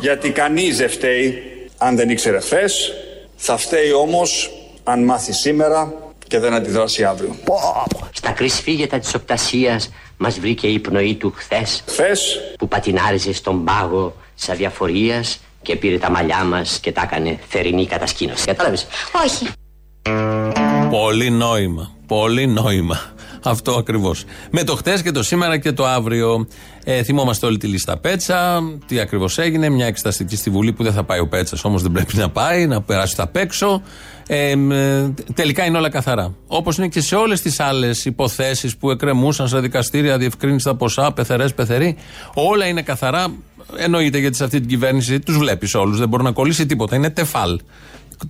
[0.01, 1.35] Γιατί κανείς δεν φταίει
[1.79, 2.93] αν δεν ήξερε χθες.
[3.37, 4.51] Θα φταίει όμως
[4.85, 5.93] αν μάθει σήμερα
[6.29, 7.37] και δεν αντιδράσει αύριο.
[8.13, 14.17] Στα κρυσφύγετα της οπτασίας μας βρήκε η πνοή του χθες Χθες που πατινάριζε στον πάγο
[14.37, 18.45] της αδιαφορίας και πήρε τα μαλλιά μας και τα έκανε θερινή κατασκήνωση.
[18.45, 18.87] Κατάλαβες;
[19.25, 19.49] Όχι.
[20.91, 21.91] Πολύ νόημα.
[22.07, 23.01] Πολύ νόημα.
[23.43, 24.25] Αυτό ακριβώς.
[24.51, 26.47] Με το χτες και το σήμερα και το αύριο.
[26.85, 28.61] Ε, θυμόμαστε όλη τη λίστα Πέτσα.
[28.87, 29.69] Τι ακριβώς έγινε.
[29.69, 32.67] Μια εξεταστική στη Βουλή που δεν θα πάει ο Πέτσας, όμως δεν πρέπει να πάει,
[32.67, 33.83] να περάσει τα έξω.
[34.27, 34.71] Ε, μ,
[35.35, 36.35] τελικά είναι όλα καθαρά.
[36.47, 41.13] Όπως είναι και σε όλες τις άλλες υποθέσεις που εκκρεμούσαν στα δικαστήρια, διευκρίνηση τα ποσά,
[41.13, 41.97] πεθερές, πεθεροί.
[42.35, 43.27] Όλα είναι καθαρά.
[43.77, 45.99] Εννοείται γιατί σε αυτή την κυβέρνηση τους βλέπεις όλους.
[45.99, 46.97] Δεν μπορεί να κολλήσει τίποτα.
[46.97, 47.61] Είναι τεφάλ.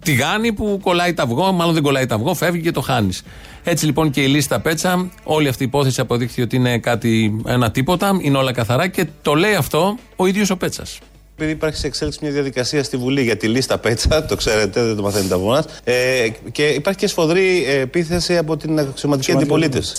[0.04, 3.22] Τηγάνι που κολλάει τα αυγό, μάλλον δεν κολλάει τα αυγό, φεύγει και το χάνεις.
[3.64, 7.70] Έτσι λοιπόν και η λίστα πέτσα, όλη αυτή η υπόθεση αποδείχθηκε ότι είναι κάτι, ένα
[7.70, 10.98] τίποτα, είναι όλα καθαρά και το λέει αυτό ο ίδιος ο Πέτσας.
[11.36, 14.96] Επειδή υπάρχει σε εξέλιξη μια διαδικασία στη Βουλή για τη λίστα Πέτσα, το ξέρετε, δεν
[14.96, 15.64] το μαθαίνετε από εμάς.
[15.84, 19.94] Ε, και υπάρχει και σφοδρή ε, επίθεση από την αξιωματική αντιπολίτευση.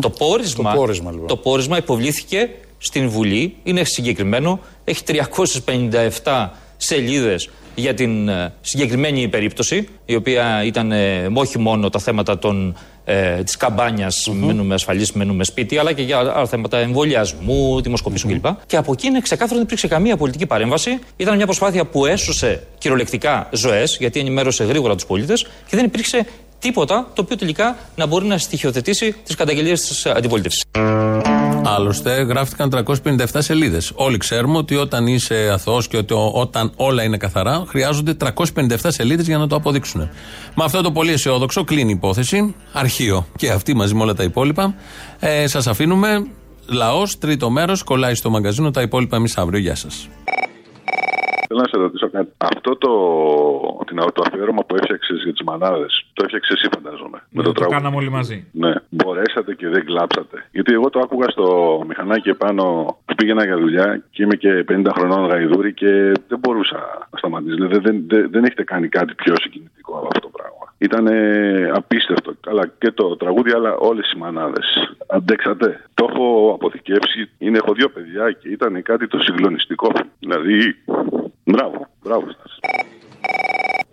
[0.00, 1.26] Το πόρισμα, Το πόρισμα, λοιπόν.
[1.26, 2.50] το πόρισμα υποβλήθηκε
[2.82, 5.02] στην Βουλή, είναι συγκεκριμένο, έχει
[6.22, 12.38] 357 σελίδες για την ε, συγκεκριμένη περίπτωση, η οποία ήταν ε, όχι μόνο τα θέματα
[12.38, 18.32] των, ε, της καμπανιας μένουμε ασφαλείς, μένουμε σπίτι, αλλά και για άλλα θέματα εμβολιασμού, δημοσκοπήσεων
[18.32, 18.46] κλπ.
[18.66, 20.98] Και από εκεί είναι ξεκάθαρο δεν υπήρξε καμία πολιτική παρέμβαση.
[21.16, 26.26] Ήταν μια προσπάθεια που έσωσε κυριολεκτικά ζωές, γιατί ενημέρωσε γρήγορα τους πολίτες και δεν υπήρξε
[26.58, 30.62] τίποτα το οποίο τελικά να μπορεί να στοιχειοθετήσει τις καταγγελίες της αντιπολίτευσης.
[31.74, 33.92] Άλλωστε, γράφτηκαν 357 σελίδες.
[33.94, 38.90] Όλοι ξέρουμε ότι όταν είσαι αθώος και ότι ο- όταν όλα είναι καθαρά, χρειάζονται 357
[38.90, 40.00] σελίδες για να το αποδείξουν.
[40.54, 42.54] Με αυτό το πολύ αισιόδοξο κλείνει η υπόθεση.
[42.72, 44.74] Αρχείο και αυτή μαζί με όλα τα υπόλοιπα.
[45.18, 46.26] Ε, Σας αφήνουμε.
[46.66, 48.70] Λαός, τρίτο μέρος, κολλάει στο μαγκαζίνο.
[48.70, 49.60] Τα υπόλοιπα εμείς αύριο.
[49.60, 50.08] Γεια σας.
[51.52, 52.32] Θέλω να σε ρωτήσω κάτι.
[52.36, 52.92] Αυτό το,
[53.86, 57.22] την, το αφιέρωμα που έφτιαξες για τις μανάδες, το έφτιαξες εσύ, φαντάζομαι.
[57.30, 57.76] με το, το τραγούδι.
[57.76, 58.46] κάναμε όλοι μαζί.
[58.52, 60.44] Ναι, μπορέσατε και δεν κλάψατε.
[60.52, 61.46] Γιατί εγώ το άκουγα στο
[61.86, 62.64] μηχανάκι επάνω
[63.04, 65.90] που πήγαινα για δουλειά και είμαι και 50 χρονών γαϊδούρη και
[66.28, 67.54] δεν μπορούσα να σταματήσω.
[67.54, 70.74] Δηλαδή δεν, δεν, δεν έχετε κάνει κάτι πιο συγκινητικό από αυτό το πράγμα.
[70.78, 71.08] Ήταν
[71.74, 72.34] απίστευτο.
[72.40, 74.96] Καλά και το τραγούδι, αλλά όλες οι μανάδες.
[75.06, 75.84] Αντέξατε.
[75.94, 77.30] Το έχω αποθηκεύσει.
[77.38, 79.90] Είναι, έχω δύο παιδιά και ήταν κάτι το συγκλονιστικό.
[80.18, 80.76] Δηλαδή,
[81.50, 82.58] μπράβο, μπράβο σας.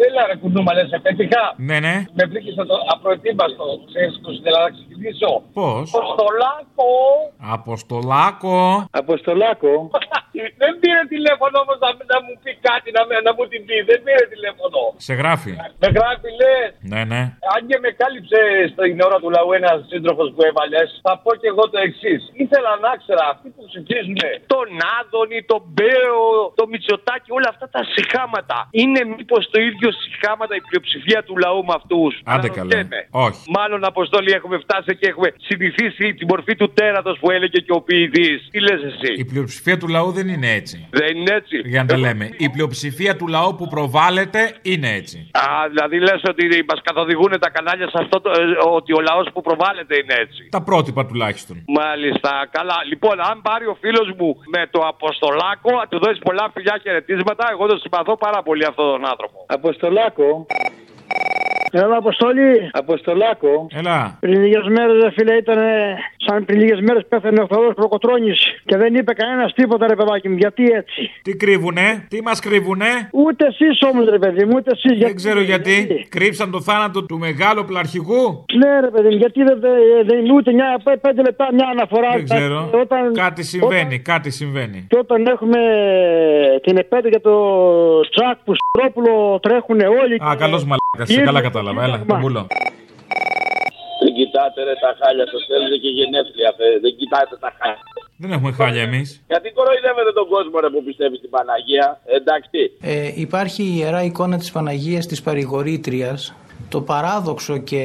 [0.05, 1.43] Έλα ρε κουνούμα, λες, σε πέτυχα.
[1.67, 1.95] Ναι, ναι.
[2.17, 5.29] Με βρήκες το απροετοίμαστο, ξέρεις που ήθελα να ξεκινήσω.
[5.57, 6.89] Πώς; Αποστολάκο.
[7.57, 8.55] Αποστολάκο.
[9.01, 9.71] Αποστολάκο.
[10.61, 13.75] Δεν πήρε τηλέφωνο όμως να, να μου πει κάτι, να, με- να μου την πει.
[13.89, 14.79] Δεν πήρε τηλέφωνο.
[15.07, 15.51] Σε γράφει.
[15.83, 16.67] Με γράφει, λες.
[16.91, 17.21] Ναι, ναι.
[17.53, 18.39] Αν και με κάλυψε
[18.73, 22.21] στην ώρα του λαού ένας σύντροφος που έβαλες, θα πω και εγώ το εξής.
[22.43, 24.17] Ήθελα να ξέρω αυτοί που ψηφίζουν
[24.53, 24.67] τον
[24.97, 26.21] Άδωνη, τον Μπέο,
[26.59, 28.57] το Μητσοτάκι, όλα αυτά τα συχάματα.
[28.81, 32.21] Είναι μήπως το ίδιο συχάματα η πλειοψηφία του λαού με αυτούς.
[32.25, 32.87] Άντε καλά.
[33.09, 33.39] Όχι.
[33.57, 37.81] Μάλλον αποστολή έχουμε φτάσει και έχουμε συνηθίσει την μορφή του τέρατος που έλεγε και ο
[37.81, 38.47] ποιητής.
[38.51, 40.87] Τι λες εσύ; Η πλειοψηφία του λαού δεν είναι έτσι.
[40.89, 42.25] Δεν είναι έτσι; Για να τα λέμε.
[42.37, 45.29] Η πλειοψηφία του λαού που προβάλλεται είναι έτσι.
[45.31, 48.43] Α, δηλαδή λες ότι μας καθοδηγούν τα κανάλια σε αυτό το, ε,
[48.77, 50.41] ότι ο λαός που προβάλλεται είναι έτσι.
[50.49, 51.55] Τα πρότυπα τουλάχιστον.
[51.67, 52.77] Μάλιστα, καλά.
[52.91, 57.43] Λοιπόν, αν πάρει ο φίλος μου με το Αποστολάκο, να του δώσεις πολλά φιλιά χαιρετίσματα,
[57.51, 59.37] εγώ τον συμπαθώ πάρα πολύ αυτόν τον άνθρωπο.
[59.77, 60.45] Αποστολάκο.
[61.71, 62.69] Έλα, Αποστολή.
[62.71, 63.67] Αποστολάκο.
[63.73, 64.17] Έλα.
[64.19, 65.57] Πριν λίγες μέρες, δε φίλε, ήταν
[66.25, 68.31] σαν πριν λίγες μέρες πέθανε ο Θεοδό Προκοτρόνη
[68.65, 70.37] και δεν είπε κανένας τίποτα, ρε παιδάκι μου.
[70.37, 74.99] Γιατί έτσι; Τι κρύβουνε, τι μας κρύβουνε; Ούτε εσείς όμως, ρε παιδί μου, ούτε εσείς.
[74.99, 76.05] Δεν ξέρω γιατί.
[76.09, 78.45] Κρύψαν το θάνατο του μεγάλου πλαρχηγού.
[78.57, 79.69] Ναι, ρε παιδί μου, γιατί δεν δε,
[80.05, 82.11] δε, είναι ούτε μια, πέ- πέντε λεπτά μια αναφορά.
[82.11, 82.69] Δεν ξέρω.
[82.73, 84.85] Όταν, Κάτι συμβαίνει, κάτι συμβαίνει.
[84.89, 85.59] Και όταν έχουμε
[86.63, 87.35] την επέτειο για το
[88.09, 90.15] τσακ που στρόπουλο τρέχουν όλοι.
[90.29, 91.66] Α, καλός μαλάκας, σε καλά κατάλαβα.
[91.85, 92.47] Έλα, τον πουλώ.
[94.03, 96.65] Δεν κοιτάτε ρε τα χάλια σας, θέλετε και γενέθλια, φε.
[96.83, 97.83] δεν κοιτάτε τα χάλια.
[98.17, 99.07] Δεν έχουμε χάλια εμείς.
[99.27, 102.59] Γιατί κοροϊδεύετε τον κόσμο ρε που πιστεύει στην Παναγία, εντάξει.
[102.81, 106.35] Ε, υπάρχει η ιερά εικόνα της Παναγίας της Παρηγορήτριας.
[106.69, 107.83] Το παράδοξο και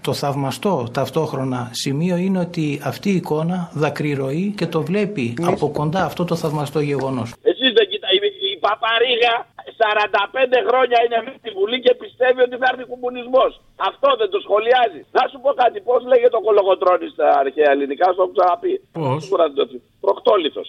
[0.00, 6.04] το θαυμαστό ταυτόχρονα σημείο είναι ότι αυτή η εικόνα δακρυρωεί και το βλέπει από κοντά
[6.04, 7.34] αυτό το θαυμαστό γεγονός.
[7.42, 8.18] Εσείς δεν κοιτάτε, η,
[8.54, 9.34] η Παπαρίγα
[9.80, 13.50] 45 χρόνια είναι μέσα στη Βουλή και πιστεύει ότι θα έρθει κομμουνισμός.
[13.90, 15.00] Αυτό δεν το σχολιάζει.
[15.16, 18.72] Να σου πω κάτι, πώς λέγεται ο κολογοτρώνης στα αρχαία ελληνικά, σου έχω ξαναπεί.
[18.92, 19.22] Πώς;
[20.04, 20.68] Προκτόληθος.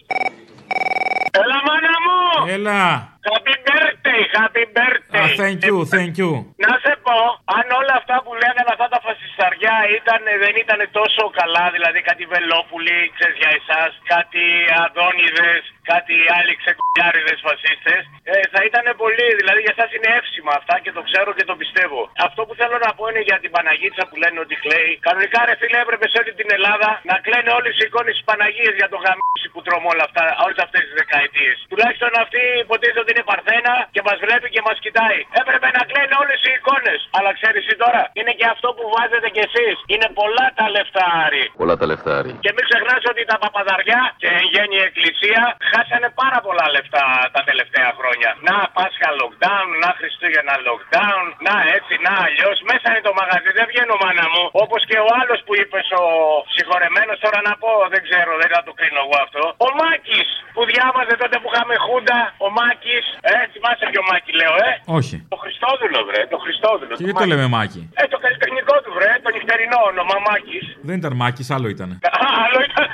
[1.41, 2.19] Έλα, μάνα μου!
[2.55, 2.81] Έλα.
[3.29, 5.23] Happy birthday, happy birthday.
[5.23, 6.31] Α, thank you, thank you.
[6.65, 7.17] Να σε πω,
[7.57, 12.23] αν όλα αυτά που λέγανε αυτά τα φασισταριά ήταν, δεν ήταν τόσο καλά, δηλαδή κάτι
[12.33, 14.45] Βελόπουλοι, ξέρεις για εσάς, κάτι
[14.83, 15.61] Αδόνιδες,
[15.91, 18.01] κάτι άλλοι ξεκουλιάριδες φασίστες,
[18.31, 21.55] ε, θα ήταν πολύ, δηλαδή για εσάς είναι εύσημα αυτά και το ξέρω και το
[21.61, 22.01] πιστεύω.
[22.27, 24.91] Αυτό που θέλω να πω είναι για την Παναγίτσα που λένε ότι κλαίει.
[25.07, 28.73] Κανονικά ρε φίλε έπρεπε σε όλη την Ελλάδα να κλαίνε όλες οι εικόνες της Παναγίας
[28.81, 31.55] για το γαμίσι που τρώμε όλα αυτά, όλες αυτές τις δεκαετίες.
[31.71, 35.19] Τουλάχιστον αυτή υποτίθεται ότι είναι παρθένα και μας βλέπει και μας κοιτάει.
[35.41, 36.99] Έπρεπε να κλαίνε όλες οι εικόνες.
[37.17, 39.75] Αλλά ξέρεις εσύ τώρα, είναι και αυτό που βάζετε κι εσείς.
[39.93, 41.45] Είναι πολλά τα λεφτά Άρη.
[41.61, 42.33] Πολλά τα λεφτά, Άρη.
[42.43, 45.41] Και μην ξεχνάς ότι τα παπαδαριά και εν γέννη η εκκλησία
[45.71, 47.05] χάσανε πάρα πολλά λεφτά
[47.35, 48.29] τα τελευταία χρόνια.
[48.47, 52.57] Να Πάσχα lockdown, να Χριστούγεννα lockdown, να έτσι, να αλλιώς.
[52.71, 54.43] Μέσα είναι το μαγαζί, δεν βγαίνω μάνα μου.
[54.63, 56.03] Όπως και ο άλλος που είπες ο
[56.55, 59.43] συγχωρεμένος, τώρα να πω, δεν ξέρω, δεν θα το κρίνω εγώ αυτό.
[59.65, 63.05] Ο Μάκης που διάβαζε τότε που είχαμε χούντα, ο Μάκης.
[63.31, 65.15] Ε, θυμάσαι ποιο Μάκη λέω, ε; Όχι.
[65.33, 66.93] Το Χριστόδουλο, βρε, το Χριστόδουλο.
[66.97, 67.81] Και γιατί το λέμε μάκι.
[68.01, 70.65] Ε, το καλλιτεχνικό του, βρε, το νυχτερινό όνομα Μάκης.
[70.87, 71.89] Δεν ήταν μάκι, άλλο ήταν.
[72.43, 72.87] Άλλο ήταν.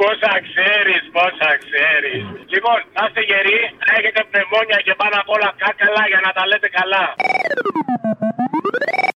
[0.00, 2.20] Πόσα ξέρεις, πόσα ξέρεις.
[2.54, 6.42] Λοιπόν, να είστε γεροί, να έχετε πνευμόνια και πάνω απ' όλα κάκαλα για να τα
[6.50, 7.04] λέτε καλά.